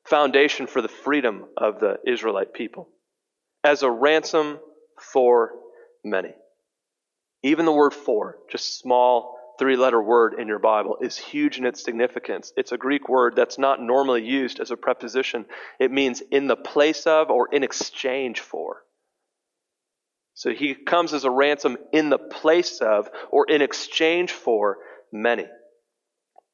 foundation 0.06 0.68
for 0.68 0.82
the 0.82 0.88
freedom 0.88 1.46
of 1.58 1.80
the 1.80 1.98
Israelite 2.06 2.54
people, 2.54 2.90
as 3.64 3.84
a 3.84 3.92
ransom 3.92 4.60
for 5.00 5.52
many. 6.04 6.34
Even 7.44 7.66
the 7.66 7.72
word 7.72 7.94
for, 7.94 8.38
just 8.50 8.80
small 8.80 9.38
three 9.60 9.76
letter 9.76 10.02
word 10.02 10.40
in 10.40 10.48
your 10.48 10.60
Bible, 10.60 10.98
is 11.02 11.18
huge 11.18 11.58
in 11.58 11.66
its 11.66 11.84
significance. 11.84 12.52
It's 12.58 12.72
a 12.72 12.78
Greek 12.78 13.08
word 13.08 13.36
that's 13.36 13.60
not 13.60 13.82
normally 13.82 14.26
used 14.26 14.60
as 14.60 14.72
a 14.72 14.78
preposition. 14.78 15.46
It 15.80 15.92
means 15.92 16.22
in 16.32 16.48
the 16.48 16.56
place 16.56 17.06
of 17.06 17.30
or 17.30 17.50
in 17.52 17.64
exchange 17.64 18.40
for. 18.40 18.84
So 20.34 20.50
he 20.50 20.74
comes 20.74 21.14
as 21.14 21.26
a 21.26 21.30
ransom 21.30 21.78
in 21.92 22.10
the 22.10 22.18
place 22.18 22.80
of 22.82 23.10
or 23.30 23.46
in 23.48 23.62
exchange 23.62 24.32
for 24.32 24.78
many. 25.12 25.46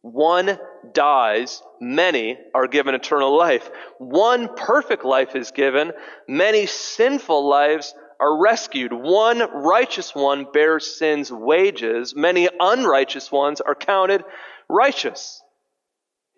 One 0.01 0.57
dies, 0.93 1.61
many 1.81 2.37
are 2.53 2.67
given 2.67 2.95
eternal 2.95 3.35
life. 3.37 3.69
One 3.97 4.55
perfect 4.55 5.03
life 5.03 5.35
is 5.35 5.51
given, 5.51 5.91
many 6.27 6.65
sinful 6.65 7.47
lives 7.47 7.93
are 8.19 8.41
rescued. 8.41 8.93
One 8.93 9.39
righteous 9.39 10.15
one 10.15 10.47
bears 10.51 10.97
sin's 10.97 11.31
wages, 11.31 12.15
many 12.15 12.49
unrighteous 12.59 13.31
ones 13.31 13.61
are 13.61 13.75
counted 13.75 14.23
righteous. 14.69 15.41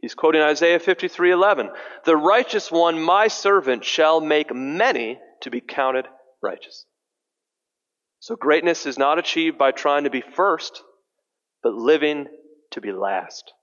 He's 0.02 0.16
quoting 0.16 0.42
Isaiah 0.42 0.80
53:11. 0.80 1.72
The 2.06 2.18
righteous 2.18 2.72
one, 2.72 3.02
my 3.02 3.28
servant, 3.28 3.86
shall 3.86 4.20
make 4.20 4.54
many 4.54 5.20
to 5.42 5.52
be 5.52 5.62
counted 5.62 6.08
righteous. 6.42 6.86
So 8.20 8.36
greatness 8.36 8.86
is 8.88 8.98
not 8.98 9.20
achieved 9.20 9.58
by 9.58 9.72
trying 9.72 10.06
to 10.06 10.10
be 10.10 10.22
first, 10.22 10.84
but 11.62 11.74
living 11.74 12.28
to 12.72 12.82
be 12.82 12.92
last. 12.92 13.54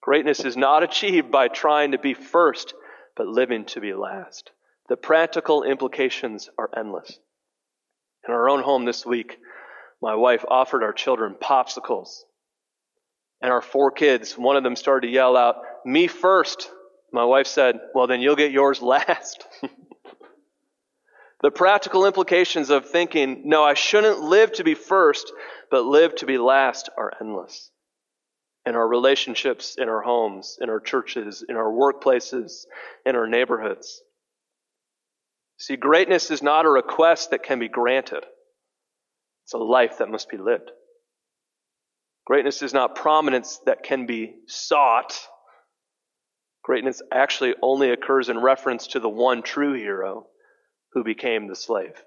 Greatness 0.00 0.40
is 0.40 0.56
not 0.56 0.82
achieved 0.82 1.30
by 1.30 1.48
trying 1.48 1.92
to 1.92 1.98
be 1.98 2.14
first, 2.14 2.74
but 3.16 3.26
living 3.26 3.64
to 3.66 3.80
be 3.80 3.92
last. 3.92 4.50
The 4.88 4.96
practical 4.96 5.62
implications 5.62 6.48
are 6.58 6.70
endless. 6.76 7.18
In 8.26 8.32
our 8.32 8.48
own 8.48 8.62
home 8.62 8.84
this 8.84 9.04
week, 9.04 9.38
my 10.02 10.14
wife 10.14 10.44
offered 10.48 10.82
our 10.82 10.92
children 10.92 11.36
popsicles. 11.40 12.22
And 13.42 13.52
our 13.52 13.62
four 13.62 13.90
kids, 13.90 14.36
one 14.36 14.56
of 14.56 14.62
them 14.62 14.76
started 14.76 15.06
to 15.06 15.12
yell 15.12 15.36
out, 15.36 15.56
Me 15.84 16.06
first. 16.06 16.70
My 17.12 17.24
wife 17.24 17.46
said, 17.46 17.80
Well, 17.94 18.06
then 18.06 18.20
you'll 18.20 18.36
get 18.36 18.52
yours 18.52 18.82
last. 18.82 19.46
The 21.42 21.50
practical 21.50 22.04
implications 22.04 22.68
of 22.68 22.90
thinking, 22.90 23.42
no, 23.46 23.64
I 23.64 23.74
shouldn't 23.74 24.20
live 24.20 24.52
to 24.52 24.64
be 24.64 24.74
first, 24.74 25.32
but 25.70 25.84
live 25.84 26.14
to 26.16 26.26
be 26.26 26.38
last 26.38 26.90
are 26.96 27.12
endless. 27.20 27.70
In 28.66 28.74
our 28.74 28.86
relationships, 28.86 29.76
in 29.78 29.88
our 29.88 30.02
homes, 30.02 30.58
in 30.60 30.68
our 30.68 30.80
churches, 30.80 31.44
in 31.48 31.56
our 31.56 31.70
workplaces, 31.70 32.64
in 33.06 33.16
our 33.16 33.26
neighborhoods. 33.26 34.02
See, 35.58 35.76
greatness 35.76 36.30
is 36.30 36.42
not 36.42 36.66
a 36.66 36.70
request 36.70 37.30
that 37.30 37.42
can 37.42 37.58
be 37.58 37.68
granted. 37.68 38.24
It's 39.44 39.54
a 39.54 39.58
life 39.58 39.98
that 39.98 40.10
must 40.10 40.28
be 40.28 40.36
lived. 40.36 40.70
Greatness 42.26 42.62
is 42.62 42.74
not 42.74 42.94
prominence 42.94 43.60
that 43.66 43.82
can 43.82 44.06
be 44.06 44.36
sought. 44.46 45.18
Greatness 46.62 47.02
actually 47.12 47.54
only 47.62 47.90
occurs 47.90 48.28
in 48.28 48.38
reference 48.38 48.88
to 48.88 49.00
the 49.00 49.08
one 49.08 49.42
true 49.42 49.74
hero, 49.74 50.26
who 50.92 51.02
became 51.02 51.48
the 51.48 51.56
slave. 51.56 52.02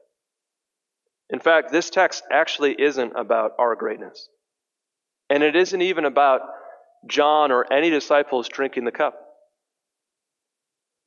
In 1.29 1.39
fact, 1.39 1.71
this 1.71 1.89
text 1.89 2.23
actually 2.31 2.75
isn't 2.79 3.13
about 3.15 3.53
our 3.57 3.75
greatness. 3.75 4.29
And 5.29 5.41
it 5.41 5.55
isn't 5.55 5.81
even 5.81 6.05
about 6.05 6.41
John 7.07 7.51
or 7.51 7.71
any 7.71 7.89
disciples 7.89 8.47
drinking 8.47 8.86
the 8.86 8.91
cup. 8.91 9.15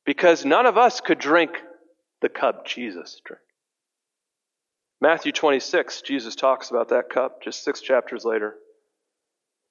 Because 0.05 0.45
none 0.45 0.65
of 0.65 0.77
us 0.77 1.01
could 1.01 1.19
drink 1.19 1.51
the 2.21 2.29
cup 2.29 2.65
Jesus 2.65 3.21
drank. 3.25 3.41
Matthew 4.99 5.31
26, 5.31 6.01
Jesus 6.01 6.35
talks 6.35 6.71
about 6.71 6.89
that 6.89 7.09
cup 7.09 7.43
just 7.43 7.63
six 7.63 7.81
chapters 7.81 8.25
later. 8.25 8.55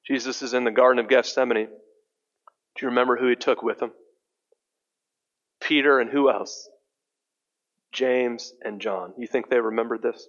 Jesus 0.06 0.40
is 0.42 0.54
in 0.54 0.62
the 0.62 0.70
Garden 0.70 1.04
of 1.04 1.08
Gethsemane. 1.08 1.66
Do 1.66 2.82
you 2.82 2.88
remember 2.88 3.16
who 3.16 3.28
he 3.28 3.34
took 3.34 3.62
with 3.62 3.82
him? 3.82 3.90
Peter 5.60 5.98
and 5.98 6.10
who 6.10 6.30
else? 6.30 6.68
James, 7.92 8.52
and 8.62 8.80
John. 8.80 9.14
You 9.18 9.26
think 9.26 9.48
they 9.48 9.58
remembered 9.58 10.02
this? 10.02 10.28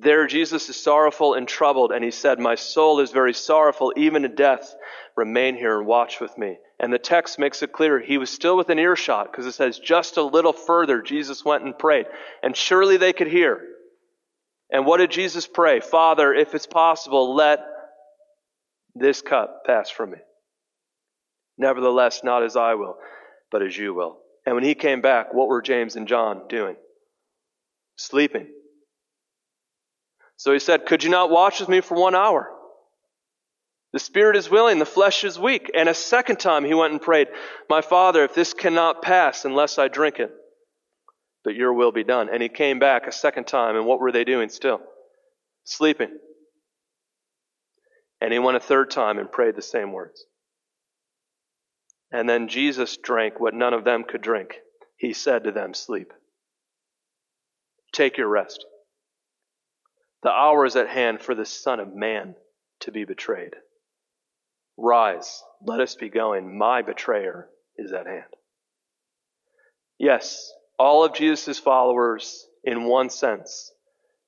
There, 0.00 0.26
Jesus 0.26 0.68
is 0.68 0.76
sorrowful 0.76 1.34
and 1.34 1.48
troubled, 1.48 1.90
and 1.90 2.04
he 2.04 2.12
said, 2.12 2.38
My 2.38 2.54
soul 2.54 3.00
is 3.00 3.10
very 3.10 3.34
sorrowful, 3.34 3.92
even 3.96 4.22
to 4.22 4.28
death. 4.28 4.74
Remain 5.16 5.56
here 5.56 5.78
and 5.78 5.86
watch 5.86 6.20
with 6.20 6.36
me. 6.38 6.58
And 6.78 6.92
the 6.92 6.98
text 6.98 7.38
makes 7.38 7.62
it 7.62 7.72
clear 7.72 7.98
he 7.98 8.18
was 8.18 8.30
still 8.30 8.56
within 8.56 8.78
earshot 8.78 9.30
because 9.30 9.46
it 9.46 9.52
says, 9.52 9.80
Just 9.80 10.16
a 10.16 10.22
little 10.22 10.52
further, 10.52 11.02
Jesus 11.02 11.44
went 11.44 11.64
and 11.64 11.76
prayed. 11.76 12.06
And 12.42 12.56
surely 12.56 12.96
they 12.96 13.12
could 13.12 13.26
hear. 13.26 13.60
And 14.70 14.86
what 14.86 14.98
did 14.98 15.10
Jesus 15.10 15.48
pray? 15.48 15.80
Father, 15.80 16.32
if 16.32 16.54
it's 16.54 16.66
possible, 16.66 17.34
let 17.34 17.60
this 18.94 19.20
cup 19.20 19.62
pass 19.66 19.90
from 19.90 20.12
me. 20.12 20.18
Nevertheless, 21.56 22.22
not 22.22 22.44
as 22.44 22.54
I 22.54 22.74
will, 22.74 22.98
but 23.50 23.62
as 23.62 23.76
you 23.76 23.94
will. 23.94 24.18
And 24.46 24.54
when 24.54 24.64
he 24.64 24.76
came 24.76 25.00
back, 25.00 25.34
what 25.34 25.48
were 25.48 25.62
James 25.62 25.96
and 25.96 26.06
John 26.06 26.42
doing? 26.48 26.76
Sleeping. 27.96 28.46
So 30.38 30.52
he 30.52 30.60
said, 30.60 30.86
Could 30.86 31.04
you 31.04 31.10
not 31.10 31.30
watch 31.30 31.60
with 31.60 31.68
me 31.68 31.82
for 31.82 32.00
one 32.00 32.14
hour? 32.14 32.48
The 33.92 33.98
spirit 33.98 34.36
is 34.36 34.48
willing, 34.48 34.78
the 34.78 34.86
flesh 34.86 35.24
is 35.24 35.38
weak. 35.38 35.70
And 35.74 35.88
a 35.88 35.94
second 35.94 36.38
time 36.38 36.64
he 36.64 36.74
went 36.74 36.92
and 36.92 37.02
prayed, 37.02 37.28
My 37.68 37.80
father, 37.82 38.24
if 38.24 38.34
this 38.34 38.54
cannot 38.54 39.02
pass 39.02 39.44
unless 39.44 39.78
I 39.78 39.88
drink 39.88 40.20
it, 40.20 40.30
but 41.42 41.56
your 41.56 41.72
will 41.72 41.92
be 41.92 42.04
done. 42.04 42.28
And 42.32 42.40
he 42.40 42.48
came 42.48 42.78
back 42.78 43.06
a 43.06 43.12
second 43.12 43.46
time, 43.46 43.76
and 43.76 43.84
what 43.84 44.00
were 44.00 44.12
they 44.12 44.24
doing 44.24 44.48
still? 44.48 44.80
Sleeping. 45.64 46.16
And 48.20 48.32
he 48.32 48.38
went 48.38 48.56
a 48.56 48.60
third 48.60 48.90
time 48.90 49.18
and 49.18 49.30
prayed 49.30 49.56
the 49.56 49.62
same 49.62 49.92
words. 49.92 50.24
And 52.12 52.28
then 52.28 52.48
Jesus 52.48 52.96
drank 52.96 53.40
what 53.40 53.54
none 53.54 53.74
of 53.74 53.84
them 53.84 54.04
could 54.04 54.22
drink. 54.22 54.56
He 54.96 55.12
said 55.12 55.44
to 55.44 55.52
them, 55.52 55.74
Sleep. 55.74 56.12
Take 57.92 58.18
your 58.18 58.28
rest. 58.28 58.64
The 60.22 60.30
hour 60.30 60.64
is 60.64 60.76
at 60.76 60.88
hand 60.88 61.20
for 61.20 61.34
the 61.34 61.46
Son 61.46 61.80
of 61.80 61.94
Man 61.94 62.34
to 62.80 62.92
be 62.92 63.04
betrayed. 63.04 63.54
Rise, 64.76 65.42
let 65.62 65.80
us 65.80 65.94
be 65.94 66.08
going. 66.08 66.56
My 66.56 66.82
betrayer 66.82 67.48
is 67.76 67.92
at 67.92 68.06
hand. 68.06 68.24
Yes, 69.98 70.52
all 70.78 71.04
of 71.04 71.14
Jesus' 71.14 71.58
followers, 71.58 72.46
in 72.62 72.84
one 72.84 73.10
sense, 73.10 73.72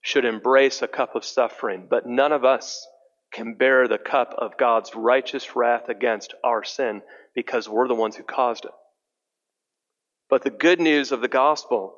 should 0.01 0.25
embrace 0.25 0.83
a 0.83 0.89
cup 0.89 1.15
of 1.15 1.25
suffering, 1.25 1.87
but 1.89 2.07
none 2.07 2.33
of 2.33 2.45
us 2.45 2.87
can 3.33 3.55
bear 3.55 3.87
the 3.87 3.99
cup 3.99 4.35
of 4.37 4.57
God's 4.57 4.95
righteous 4.97 5.55
wrath 5.55 5.89
against 5.89 6.35
our 6.43 6.65
sin 6.65 7.03
because 7.35 7.69
we're 7.69 7.87
the 7.87 7.95
ones 7.95 8.17
who 8.17 8.25
caused 8.25 8.65
it. 8.65 8.73
But 10.29 10.43
the 10.43 10.51
good 10.51 10.81
news 10.81 11.13
of 11.13 11.21
the 11.21 11.29
gospel 11.29 11.95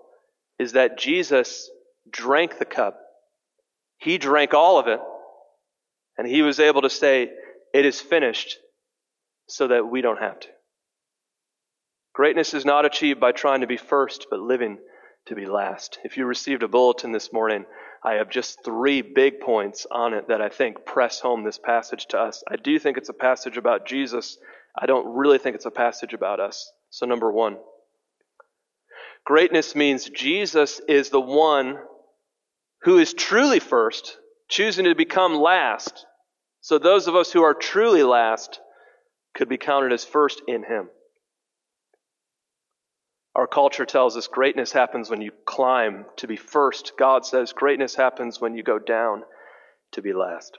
is 0.59 0.73
that 0.73 0.99
Jesus 0.99 1.71
drank 2.11 2.59
the 2.59 2.65
cup 2.65 2.99
He 4.03 4.19
drank 4.19 4.53
all 4.53 4.81
of 4.81 4.89
it, 4.89 5.01
and 6.19 6.27
he 6.27 6.43
was 6.43 6.59
able 6.59 6.83
to 6.83 6.91
say, 6.91 7.31
It 7.73 7.87
is 7.87 8.01
finished, 8.01 8.59
so 9.49 9.69
that 9.69 9.89
we 9.89 10.01
don't 10.01 10.21
have 10.21 10.41
to. 10.41 10.49
Greatness 12.13 12.53
is 12.53 12.65
not 12.65 12.85
achieved 12.85 13.21
by 13.21 13.31
trying 13.31 13.61
to 13.61 13.67
be 13.69 13.77
first, 13.77 14.27
but 14.29 14.41
living 14.41 14.79
to 15.27 15.37
be 15.37 15.47
last. 15.47 16.01
If 16.03 16.17
you 16.17 16.27
received 16.27 16.65
a 16.65 16.69
bulletin 16.69 17.13
this 17.13 17.33
morning, 17.33 17.65
I 18.05 18.15
have 18.15 18.29
just 18.29 18.65
three 18.65 19.03
big 19.03 19.39
points 19.41 19.87
on 19.89 20.15
it 20.15 20.27
that 20.29 20.43
I 20.43 20.49
think 20.49 20.85
press 20.85 21.21
home 21.21 21.45
this 21.45 21.59
passage 21.59 22.07
to 22.07 22.19
us. 22.19 22.43
I 22.49 22.57
do 22.57 22.81
think 22.81 22.99
it's 22.99 23.09
a 23.09 23.15
passage 23.15 23.57
about 23.57 23.87
Jesus. 23.87 24.37
I 24.77 24.87
don't 24.87 25.15
really 25.15 25.39
think 25.39 25.55
it's 25.55 25.65
a 25.65 25.71
passage 25.71 26.13
about 26.13 26.41
us. 26.41 26.71
So, 26.91 27.07
number 27.07 27.31
one, 27.31 27.57
greatness 29.25 29.77
means 29.77 30.11
Jesus 30.11 30.81
is 30.89 31.11
the 31.11 31.21
one 31.21 31.79
who 32.85 32.99
is 32.99 33.15
truly 33.15 33.61
first, 33.61 34.19
choosing 34.49 34.85
to 34.85 34.95
become 34.95 35.35
last. 35.35 36.07
So, 36.61 36.79
those 36.79 37.09
of 37.09 37.17
us 37.17 37.33
who 37.33 37.43
are 37.43 37.55
truly 37.55 38.03
last 38.03 38.61
could 39.35 39.49
be 39.49 39.57
counted 39.57 39.93
as 39.93 40.05
first 40.05 40.43
in 40.47 40.63
Him. 40.63 40.89
Our 43.35 43.47
culture 43.47 43.87
tells 43.87 44.17
us 44.17 44.27
greatness 44.27 44.73
happens 44.73 45.09
when 45.09 45.23
you 45.23 45.33
climb 45.47 46.05
to 46.17 46.27
be 46.27 46.37
first. 46.37 46.93
God 46.99 47.25
says 47.25 47.53
greatness 47.53 47.95
happens 47.95 48.41
when 48.41 48.55
you 48.55 48.63
go 48.63 48.79
down 48.79 49.23
to 49.93 50.03
be 50.03 50.13
last. 50.13 50.59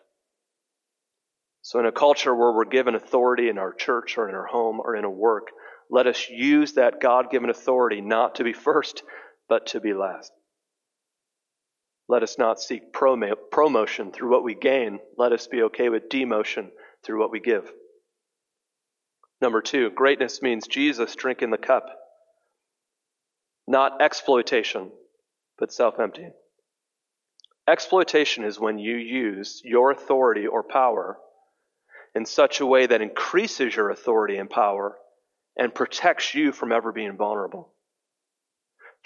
So, 1.62 1.80
in 1.80 1.86
a 1.86 1.92
culture 1.92 2.36
where 2.36 2.52
we're 2.52 2.66
given 2.66 2.96
authority 2.96 3.48
in 3.48 3.58
our 3.58 3.74
church 3.74 4.18
or 4.18 4.28
in 4.28 4.36
our 4.36 4.48
home 4.48 4.82
or 4.84 4.96
in 4.96 5.06
a 5.06 5.10
work, 5.10 5.48
let 5.90 6.08
us 6.08 6.30
use 6.30 6.74
that 6.74 7.00
God 7.00 7.30
given 7.30 7.50
authority 7.50 8.02
not 8.02 8.36
to 8.36 8.44
be 8.44 8.54
first, 8.54 9.04
but 9.48 9.68
to 9.68 9.80
be 9.80 9.94
last. 9.94 10.32
Let 12.14 12.22
us 12.22 12.38
not 12.38 12.62
seek 12.62 12.94
promotion 12.94 14.12
through 14.12 14.30
what 14.30 14.44
we 14.44 14.54
gain. 14.54 15.00
Let 15.18 15.32
us 15.32 15.48
be 15.48 15.64
okay 15.64 15.90
with 15.90 16.10
demotion 16.10 16.70
through 17.04 17.20
what 17.20 17.32
we 17.32 17.40
give. 17.40 17.74
Number 19.42 19.64
two, 19.64 19.90
greatness 19.90 20.40
means 20.40 20.68
Jesus 20.68 21.16
drinking 21.16 21.50
the 21.50 21.58
cup 21.58 21.88
not 23.66 24.00
exploitation, 24.00 24.92
but 25.58 25.74
self 25.74 26.00
emptying. 26.00 26.34
Exploitation 27.68 28.44
is 28.44 28.60
when 28.60 28.78
you 28.78 28.96
use 28.96 29.64
your 29.66 29.90
authority 29.90 30.46
or 30.46 30.62
power 30.62 31.18
in 32.14 32.28
such 32.28 32.60
a 32.60 32.66
way 32.68 32.86
that 32.86 33.02
increases 33.02 33.76
your 33.76 33.90
authority 33.90 34.38
and 34.38 34.52
power 34.52 34.96
and 35.58 35.74
protects 35.74 36.36
you 36.36 36.52
from 36.52 36.72
ever 36.72 36.92
being 36.92 37.18
vulnerable. 37.18 37.74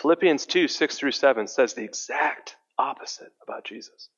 Philippians 0.02 0.46
2 0.46 0.68
6 0.68 0.98
through 0.98 1.12
7 1.14 1.48
says 1.48 1.74
the 1.74 1.86
exact 1.86 2.58
opposite 2.78 3.32
about 3.44 3.66
Jesus. 3.66 4.10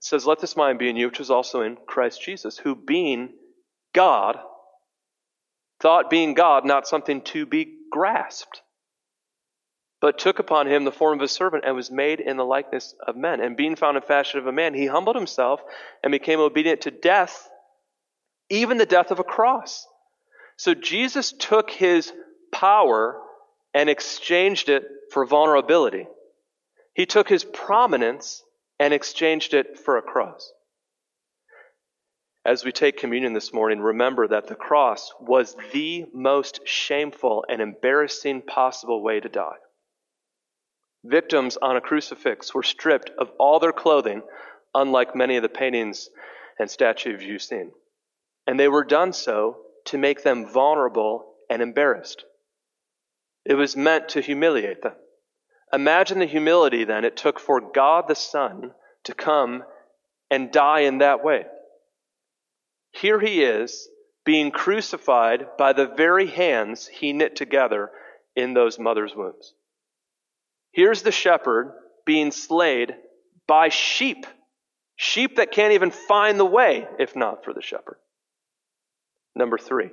It 0.00 0.04
says, 0.04 0.26
Let 0.26 0.40
this 0.40 0.56
mind 0.56 0.78
be 0.78 0.88
in 0.88 0.96
you, 0.96 1.06
which 1.06 1.20
is 1.20 1.30
also 1.30 1.62
in 1.62 1.76
Christ 1.86 2.22
Jesus, 2.22 2.58
who 2.58 2.74
being 2.74 3.30
God, 3.94 4.38
thought 5.80 6.10
being 6.10 6.34
God 6.34 6.64
not 6.64 6.86
something 6.86 7.22
to 7.22 7.46
be 7.46 7.76
grasped 7.90 8.62
but 10.04 10.18
took 10.18 10.38
upon 10.38 10.66
him 10.66 10.84
the 10.84 10.92
form 10.92 11.18
of 11.18 11.24
a 11.24 11.28
servant 11.28 11.64
and 11.66 11.74
was 11.74 11.90
made 11.90 12.20
in 12.20 12.36
the 12.36 12.44
likeness 12.44 12.94
of 13.06 13.16
men. 13.16 13.40
And 13.40 13.56
being 13.56 13.74
found 13.74 13.96
in 13.96 14.02
fashion 14.02 14.38
of 14.38 14.46
a 14.46 14.52
man, 14.52 14.74
he 14.74 14.84
humbled 14.84 15.16
himself 15.16 15.62
and 16.02 16.12
became 16.12 16.40
obedient 16.40 16.82
to 16.82 16.90
death, 16.90 17.48
even 18.50 18.76
the 18.76 18.84
death 18.84 19.12
of 19.12 19.18
a 19.18 19.24
cross. 19.24 19.86
So 20.58 20.74
Jesus 20.74 21.32
took 21.32 21.70
his 21.70 22.12
power 22.52 23.18
and 23.72 23.88
exchanged 23.88 24.68
it 24.68 24.84
for 25.10 25.24
vulnerability. 25.24 26.06
He 26.94 27.06
took 27.06 27.28
his 27.28 27.44
prominence 27.44 28.42
and 28.78 28.94
exchanged 28.94 29.52
it 29.52 29.78
for 29.78 29.96
a 29.96 30.02
cross. 30.02 30.52
As 32.44 32.64
we 32.64 32.72
take 32.72 32.98
communion 32.98 33.32
this 33.32 33.52
morning, 33.52 33.80
remember 33.80 34.28
that 34.28 34.46
the 34.46 34.54
cross 34.54 35.12
was 35.18 35.56
the 35.72 36.04
most 36.12 36.60
shameful 36.66 37.44
and 37.48 37.60
embarrassing 37.62 38.42
possible 38.42 39.02
way 39.02 39.18
to 39.18 39.28
die. 39.28 39.56
Victims 41.02 41.56
on 41.56 41.76
a 41.76 41.80
crucifix 41.80 42.54
were 42.54 42.62
stripped 42.62 43.10
of 43.18 43.30
all 43.38 43.60
their 43.60 43.72
clothing, 43.72 44.22
unlike 44.74 45.16
many 45.16 45.36
of 45.36 45.42
the 45.42 45.48
paintings 45.48 46.10
and 46.58 46.70
statues 46.70 47.22
you've 47.22 47.42
seen. 47.42 47.72
And 48.46 48.60
they 48.60 48.68
were 48.68 48.84
done 48.84 49.12
so 49.12 49.58
to 49.86 49.98
make 49.98 50.22
them 50.22 50.46
vulnerable 50.46 51.34
and 51.50 51.60
embarrassed. 51.62 52.24
It 53.44 53.54
was 53.54 53.76
meant 53.76 54.10
to 54.10 54.20
humiliate 54.20 54.82
them. 54.82 54.94
Imagine 55.74 56.20
the 56.20 56.26
humility 56.26 56.84
then 56.84 57.04
it 57.04 57.16
took 57.16 57.40
for 57.40 57.60
God 57.60 58.06
the 58.06 58.14
Son 58.14 58.70
to 59.04 59.14
come 59.14 59.64
and 60.30 60.52
die 60.52 60.80
in 60.80 60.98
that 60.98 61.24
way. 61.24 61.46
Here 62.92 63.18
he 63.18 63.42
is 63.42 63.88
being 64.24 64.50
crucified 64.50 65.48
by 65.58 65.72
the 65.72 65.88
very 65.88 66.26
hands 66.26 66.86
he 66.86 67.12
knit 67.12 67.36
together 67.36 67.90
in 68.36 68.54
those 68.54 68.78
mother's 68.78 69.14
wombs. 69.16 69.52
Here's 70.72 71.02
the 71.02 71.12
shepherd 71.12 71.72
being 72.06 72.30
slayed 72.30 72.94
by 73.46 73.68
sheep. 73.68 74.26
Sheep 74.96 75.36
that 75.36 75.52
can't 75.52 75.74
even 75.74 75.90
find 75.90 76.38
the 76.38 76.44
way 76.44 76.86
if 76.98 77.16
not 77.16 77.44
for 77.44 77.52
the 77.52 77.62
shepherd. 77.62 77.96
Number 79.34 79.58
three, 79.58 79.90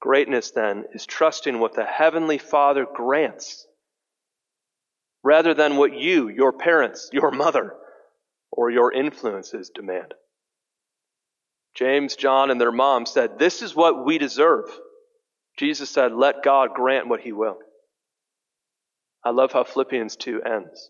greatness 0.00 0.52
then 0.52 0.84
is 0.94 1.06
trusting 1.06 1.58
what 1.58 1.74
the 1.74 1.84
Heavenly 1.84 2.38
Father 2.38 2.86
grants 2.92 3.67
rather 5.28 5.52
than 5.52 5.76
what 5.76 5.92
you, 5.92 6.30
your 6.30 6.54
parents, 6.54 7.10
your 7.12 7.30
mother, 7.30 7.74
or 8.50 8.70
your 8.70 8.90
influences 8.90 9.70
demand. 9.74 10.14
James, 11.74 12.16
John, 12.16 12.50
and 12.50 12.58
their 12.58 12.72
mom 12.72 13.04
said, 13.04 13.38
This 13.38 13.60
is 13.60 13.76
what 13.76 14.06
we 14.06 14.16
deserve. 14.16 14.64
Jesus 15.58 15.90
said, 15.90 16.12
Let 16.14 16.42
God 16.42 16.70
grant 16.74 17.08
what 17.08 17.20
He 17.20 17.32
will. 17.32 17.58
I 19.22 19.28
love 19.30 19.52
how 19.52 19.64
Philippians 19.64 20.16
2 20.16 20.40
ends. 20.44 20.88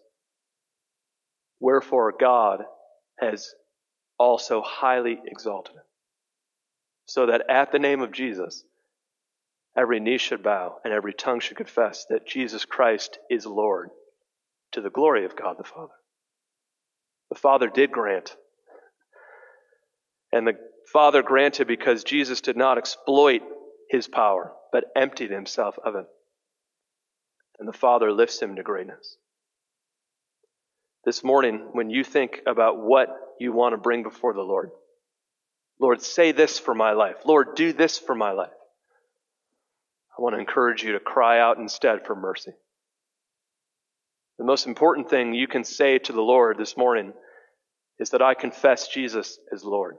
Wherefore 1.59 2.15
God 2.19 2.61
has 3.19 3.53
also 4.21 4.63
highly 4.63 5.19
exalted 5.27 5.75
him, 5.75 5.83
so 7.07 7.27
that 7.27 7.51
at 7.51 7.73
the 7.73 7.81
name 7.81 8.03
of 8.03 8.13
Jesus, 8.13 8.63
every 9.77 9.99
knee 9.99 10.19
should 10.19 10.45
bow 10.45 10.77
and 10.85 10.95
every 10.95 11.13
tongue 11.13 11.41
should 11.41 11.57
confess 11.57 12.07
that 12.09 12.29
Jesus 12.29 12.65
Christ 12.65 13.19
is 13.29 13.45
Lord 13.45 13.91
to 14.73 14.81
the 14.81 14.91
glory 14.91 15.25
of 15.25 15.37
God 15.37 15.57
the 15.59 15.65
Father. 15.65 15.95
The 17.31 17.39
Father 17.39 17.69
did 17.69 17.91
grant. 17.91 18.35
And 20.33 20.47
the 20.47 20.55
Father 20.93 21.23
granted 21.23 21.69
because 21.69 22.05
Jesus 22.05 22.41
did 22.41 22.57
not 22.57 22.79
exploit 22.79 23.43
his 23.91 24.09
power, 24.09 24.53
but 24.73 24.85
emptied 24.97 25.31
himself 25.31 25.79
of 25.85 25.95
it 25.95 26.07
and 27.59 27.69
the 27.69 27.73
Father 27.73 28.13
lifts 28.13 28.41
him 28.41 28.57
to 28.57 28.63
greatness. 28.63 29.17
This 31.05 31.25
morning, 31.25 31.69
when 31.73 31.91
you 31.91 32.05
think 32.05 32.41
about 32.47 32.79
what 32.79 33.09
you 33.41 33.53
want 33.53 33.73
to 33.73 33.79
bring 33.79 34.03
before 34.03 34.33
the 34.33 34.43
Lord, 34.43 34.71
Lord, 35.81 36.03
say 36.03 36.33
this 36.33 36.59
for 36.59 36.75
my 36.75 36.93
life. 36.93 37.17
Lord, 37.25 37.55
do 37.55 37.73
this 37.73 37.99
for 37.99 38.15
my 38.15 38.33
life. 38.33 38.51
I 40.17 40.23
want 40.23 40.35
to 40.35 40.41
encourage 40.41 40.83
you 40.83 40.93
to 40.93 41.01
cry 41.01 41.41
out 41.41 41.59
instead 41.59 42.05
for 42.05 42.17
mercy. 42.17 42.53
The 44.39 44.45
most 44.45 44.67
important 44.67 45.11
thing 45.11 45.35
you 45.35 45.49
can 45.49 45.65
say 45.65 45.99
to 45.99 46.13
the 46.13 46.23
Lord 46.23 46.59
this 46.59 46.77
morning 46.77 47.13
is 47.99 48.11
that 48.11 48.23
I 48.23 48.35
confess 48.35 48.89
Jesus 48.89 49.39
as 49.53 49.65
Lord. 49.65 49.97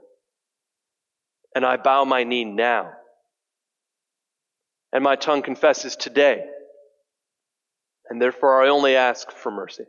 And 1.54 1.64
I 1.64 1.76
bow 1.76 2.04
my 2.04 2.24
knee 2.24 2.44
now. 2.44 2.92
And 4.92 5.04
my 5.04 5.16
tongue 5.16 5.42
confesses 5.42 5.96
today 5.96 6.44
and 8.10 8.20
therefore 8.20 8.62
I 8.62 8.68
only 8.68 8.96
ask 8.96 9.30
for 9.30 9.52
mercy. 9.52 9.84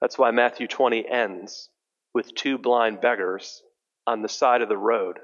That's 0.00 0.18
why 0.18 0.30
Matthew 0.30 0.66
20 0.66 1.06
ends 1.06 1.68
with 2.14 2.34
two 2.34 2.56
blind 2.58 3.02
beggars 3.02 3.62
on 4.06 4.22
the 4.22 4.28
side 4.28 4.62
of 4.62 4.70
the 4.70 4.76
road, 4.76 5.18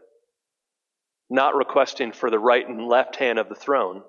not 1.31 1.57
requesting 1.57 2.13
for 2.13 2.31
the 2.31 2.39
right 2.39 2.69
and 2.69 2.87
left 2.87 3.17
hand 3.17 3.39
of 3.39 3.49
the 3.49 3.55
throne, 3.55 4.03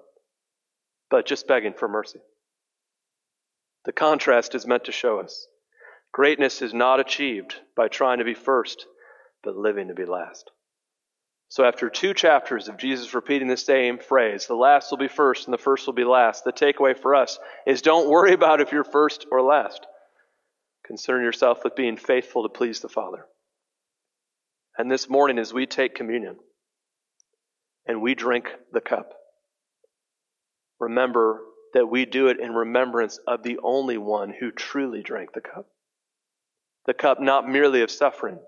but 1.09 1.25
just 1.25 1.47
begging 1.47 1.73
for 1.73 1.87
mercy. 1.87 2.19
The 3.85 3.91
contrast 3.91 4.55
is 4.55 4.65
meant 4.65 4.85
to 4.85 4.91
show 4.91 5.19
us 5.19 5.47
greatness 6.13 6.61
is 6.61 6.73
not 6.73 6.99
achieved 6.99 7.55
by 7.75 7.87
trying 7.87 8.19
to 8.19 8.23
be 8.23 8.35
first, 8.35 8.85
but 9.43 9.57
living 9.57 9.87
to 9.87 9.95
be 9.95 10.05
last. 10.05 10.51
So, 11.49 11.65
after 11.65 11.89
two 11.89 12.13
chapters 12.13 12.67
of 12.67 12.77
Jesus 12.77 13.13
repeating 13.13 13.47
the 13.47 13.57
same 13.57 13.99
phrase, 13.99 14.47
the 14.47 14.55
last 14.55 14.89
will 14.89 14.97
be 14.97 15.07
first 15.07 15.45
and 15.45 15.53
the 15.53 15.57
first 15.57 15.85
will 15.85 15.93
be 15.93 16.03
last, 16.03 16.43
the 16.43 16.53
takeaway 16.53 16.97
for 16.97 17.13
us 17.15 17.37
is 17.67 17.81
don't 17.81 18.09
worry 18.09 18.33
about 18.33 18.61
if 18.61 18.71
you're 18.71 18.83
first 18.83 19.25
or 19.31 19.41
last. 19.41 19.85
Concern 20.85 21.23
yourself 21.23 21.63
with 21.63 21.75
being 21.75 21.97
faithful 21.97 22.43
to 22.43 22.49
please 22.49 22.79
the 22.79 22.89
Father. 22.89 23.25
And 24.77 24.89
this 24.89 25.09
morning, 25.09 25.37
as 25.37 25.53
we 25.53 25.65
take 25.65 25.95
communion 25.95 26.37
and 27.85 28.01
we 28.01 28.15
drink 28.15 28.49
the 28.71 28.81
cup, 28.81 29.13
remember 30.79 31.41
that 31.73 31.87
we 31.89 32.05
do 32.05 32.27
it 32.27 32.39
in 32.39 32.53
remembrance 32.53 33.19
of 33.27 33.43
the 33.43 33.59
only 33.63 33.97
one 33.97 34.33
who 34.39 34.51
truly 34.51 35.01
drank 35.01 35.33
the 35.33 35.41
cup. 35.41 35.67
the 36.85 36.93
cup 36.93 37.19
not 37.19 37.47
merely 37.47 37.81
of 37.81 37.91
suffering, 37.91 38.39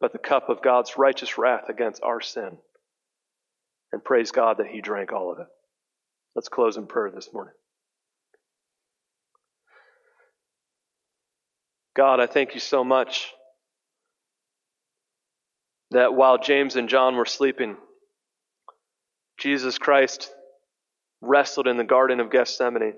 but 0.00 0.12
the 0.12 0.18
cup 0.18 0.48
of 0.48 0.62
God's 0.62 0.96
righteous 0.96 1.38
wrath 1.38 1.68
against 1.68 2.02
our 2.02 2.20
sin. 2.20 2.58
And 3.92 4.04
praise 4.04 4.30
God 4.30 4.58
that 4.58 4.68
He 4.68 4.80
drank 4.80 5.12
all 5.12 5.32
of 5.32 5.38
it. 5.40 5.46
Let's 6.34 6.48
close 6.48 6.76
in 6.76 6.86
prayer 6.86 7.10
this 7.10 7.30
morning. 7.32 7.54
God, 11.96 12.20
I 12.20 12.26
thank 12.26 12.54
you 12.54 12.60
so 12.60 12.84
much 12.84 13.32
that 15.90 16.14
while 16.14 16.38
James 16.38 16.76
and 16.76 16.88
John 16.88 17.16
were 17.16 17.26
sleeping, 17.26 17.76
Jesus 19.38 19.78
Christ 19.78 20.32
wrestled 21.20 21.66
in 21.66 21.76
the 21.76 21.84
Garden 21.84 22.20
of 22.20 22.30
Gethsemane 22.30 22.94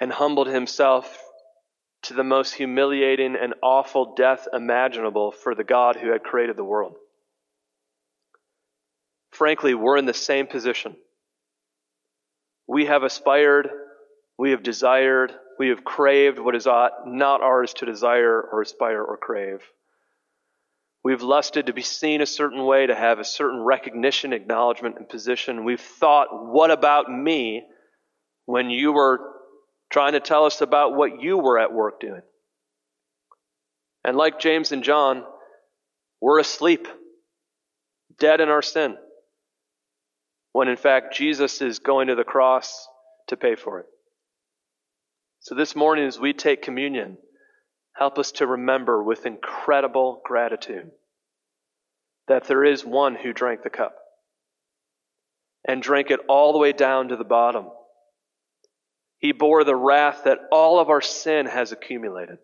and 0.00 0.12
humbled 0.12 0.48
himself 0.48 1.22
to 2.02 2.14
the 2.14 2.24
most 2.24 2.54
humiliating 2.54 3.36
and 3.36 3.54
awful 3.62 4.14
death 4.14 4.46
imaginable 4.52 5.32
for 5.32 5.54
the 5.54 5.64
God 5.64 5.96
who 5.96 6.12
had 6.12 6.22
created 6.22 6.56
the 6.56 6.64
world. 6.64 6.94
Frankly, 9.32 9.74
we're 9.74 9.96
in 9.96 10.06
the 10.06 10.14
same 10.14 10.46
position. 10.46 10.96
We 12.68 12.86
have 12.86 13.02
aspired, 13.02 13.68
we 14.38 14.52
have 14.52 14.62
desired, 14.62 15.32
we 15.58 15.68
have 15.68 15.84
craved 15.84 16.38
what 16.38 16.54
is 16.54 16.66
not 16.66 17.40
ours 17.42 17.74
to 17.74 17.86
desire 17.86 18.40
or 18.40 18.62
aspire 18.62 19.02
or 19.02 19.16
crave. 19.16 19.62
We've 21.06 21.22
lusted 21.22 21.66
to 21.66 21.72
be 21.72 21.82
seen 21.82 22.20
a 22.20 22.26
certain 22.26 22.66
way, 22.66 22.84
to 22.84 22.94
have 22.96 23.20
a 23.20 23.24
certain 23.24 23.60
recognition, 23.60 24.32
acknowledgement, 24.32 24.96
and 24.98 25.08
position. 25.08 25.64
We've 25.64 25.80
thought, 25.80 26.26
what 26.32 26.72
about 26.72 27.08
me 27.08 27.62
when 28.46 28.70
you 28.70 28.90
were 28.90 29.20
trying 29.88 30.14
to 30.14 30.20
tell 30.20 30.46
us 30.46 30.62
about 30.62 30.96
what 30.96 31.22
you 31.22 31.38
were 31.38 31.60
at 31.60 31.72
work 31.72 32.00
doing? 32.00 32.22
And 34.02 34.16
like 34.16 34.40
James 34.40 34.72
and 34.72 34.82
John, 34.82 35.22
we're 36.20 36.40
asleep, 36.40 36.88
dead 38.18 38.40
in 38.40 38.48
our 38.48 38.60
sin, 38.60 38.96
when 40.50 40.66
in 40.66 40.76
fact 40.76 41.14
Jesus 41.14 41.62
is 41.62 41.78
going 41.78 42.08
to 42.08 42.16
the 42.16 42.24
cross 42.24 42.88
to 43.28 43.36
pay 43.36 43.54
for 43.54 43.78
it. 43.78 43.86
So 45.38 45.54
this 45.54 45.76
morning, 45.76 46.08
as 46.08 46.18
we 46.18 46.32
take 46.32 46.62
communion, 46.62 47.16
help 47.98 48.18
us 48.18 48.32
to 48.32 48.46
remember 48.46 49.02
with 49.02 49.26
incredible 49.26 50.20
gratitude 50.24 50.90
that 52.28 52.44
there 52.44 52.64
is 52.64 52.84
one 52.84 53.14
who 53.14 53.32
drank 53.32 53.62
the 53.62 53.70
cup 53.70 53.96
and 55.66 55.82
drank 55.82 56.10
it 56.10 56.20
all 56.28 56.52
the 56.52 56.58
way 56.58 56.72
down 56.72 57.08
to 57.08 57.16
the 57.16 57.24
bottom. 57.24 57.66
He 59.18 59.32
bore 59.32 59.64
the 59.64 59.74
wrath 59.74 60.22
that 60.24 60.38
all 60.52 60.78
of 60.78 60.90
our 60.90 61.00
sin 61.00 61.46
has 61.46 61.72
accumulated. 61.72 62.38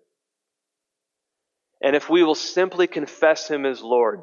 And 1.83 1.95
if 1.95 2.09
we 2.09 2.23
will 2.23 2.35
simply 2.35 2.87
confess 2.87 3.49
him 3.49 3.67
as 3.67 3.83
Lord, 3.83 4.23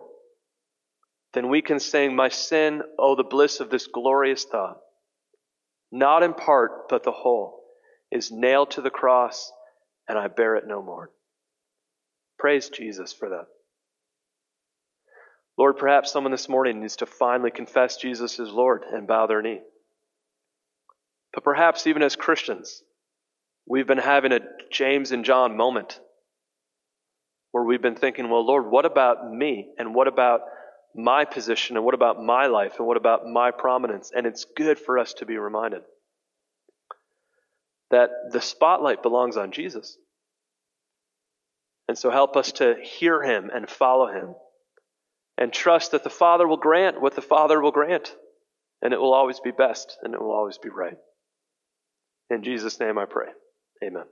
then 1.33 1.49
we 1.49 1.61
can 1.61 1.79
sing, 1.79 2.15
My 2.15 2.29
sin, 2.29 2.81
oh, 2.97 3.15
the 3.15 3.23
bliss 3.23 3.59
of 3.59 3.69
this 3.69 3.85
glorious 3.85 4.45
thought, 4.45 4.79
not 5.91 6.23
in 6.23 6.33
part, 6.33 6.89
but 6.89 7.03
the 7.03 7.11
whole 7.11 7.61
is 8.11 8.31
nailed 8.31 8.71
to 8.71 8.81
the 8.81 8.89
cross, 8.89 9.51
and 10.07 10.17
I 10.17 10.27
bear 10.27 10.55
it 10.55 10.65
no 10.65 10.81
more. 10.81 11.11
Praise 12.39 12.69
Jesus 12.69 13.11
for 13.11 13.29
that. 13.29 13.47
Lord, 15.57 15.77
perhaps 15.77 16.11
someone 16.11 16.31
this 16.31 16.47
morning 16.47 16.79
needs 16.79 16.95
to 16.97 17.05
finally 17.05 17.51
confess 17.51 17.97
Jesus 17.97 18.39
as 18.39 18.49
Lord 18.49 18.83
and 18.89 19.07
bow 19.07 19.27
their 19.27 19.41
knee. 19.41 19.59
But 21.33 21.43
perhaps 21.43 21.85
even 21.85 22.01
as 22.01 22.15
Christians, 22.15 22.81
we've 23.67 23.85
been 23.85 23.97
having 23.97 24.31
a 24.31 24.39
James 24.71 25.11
and 25.11 25.25
John 25.25 25.57
moment 25.57 25.99
where 27.51 27.63
we've 27.63 27.81
been 27.81 27.95
thinking, 27.95 28.29
well, 28.29 28.45
Lord, 28.45 28.71
what 28.71 28.85
about 28.85 29.29
me? 29.29 29.67
And 29.77 29.93
what 29.93 30.07
about 30.07 30.41
my 30.95 31.25
position? 31.25 31.75
And 31.75 31.85
what 31.85 31.93
about 31.93 32.23
my 32.23 32.47
life? 32.47 32.75
And 32.77 32.87
what 32.87 32.97
about 32.97 33.27
my 33.27 33.51
prominence? 33.51 34.11
And 34.15 34.25
it's 34.25 34.45
good 34.55 34.79
for 34.79 34.97
us 34.97 35.13
to 35.15 35.25
be 35.25 35.37
reminded 35.37 35.81
that 37.91 38.09
the 38.31 38.41
spotlight 38.41 39.01
belongs 39.01 39.35
on 39.35 39.51
Jesus. 39.51 39.97
And 41.89 41.97
so 41.97 42.11
help 42.11 42.37
us 42.37 42.51
to 42.51 42.75
hear 42.83 43.19
him 43.19 43.49
and 43.51 43.67
follow 43.67 44.05
him 44.05 44.35
and 45.39 45.51
trust 45.51 45.89
that 45.93 46.03
the 46.03 46.11
Father 46.11 46.47
will 46.47 46.55
grant 46.55 47.01
what 47.01 47.15
the 47.15 47.21
Father 47.23 47.59
will 47.59 47.71
grant. 47.71 48.15
And 48.83 48.93
it 48.93 48.99
will 49.01 49.11
always 49.11 49.39
be 49.39 49.49
best 49.49 49.97
and 50.03 50.13
it 50.13 50.21
will 50.21 50.31
always 50.31 50.59
be 50.59 50.69
right. 50.69 50.97
In 52.29 52.43
Jesus' 52.43 52.79
name 52.79 52.99
I 52.99 53.05
pray. 53.05 53.29
Amen. 53.83 54.03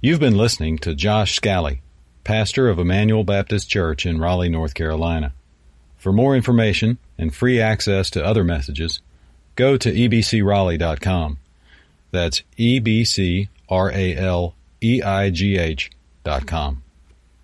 You've 0.00 0.20
been 0.20 0.36
listening 0.36 0.78
to 0.78 0.94
Josh 0.94 1.34
Scally, 1.34 1.82
pastor 2.22 2.68
of 2.68 2.78
Emmanuel 2.78 3.24
Baptist 3.24 3.68
Church 3.68 4.06
in 4.06 4.20
Raleigh, 4.20 4.48
North 4.48 4.74
Carolina. 4.74 5.32
For 5.96 6.12
more 6.12 6.36
information 6.36 6.98
and 7.18 7.34
free 7.34 7.60
access 7.60 8.08
to 8.10 8.24
other 8.24 8.44
messages, 8.44 9.00
go 9.56 9.76
to 9.76 9.92
ebcraleigh.com. 9.92 11.38
That's 12.12 12.42
E 12.56 12.78
B 12.78 13.04
C 13.04 13.48
R 13.68 13.90
A 13.90 14.16
L 14.16 14.54
E 14.80 15.02
I 15.02 15.30
G 15.30 15.58
H 15.58 15.90
dot 16.24 16.46
com. 16.46 16.81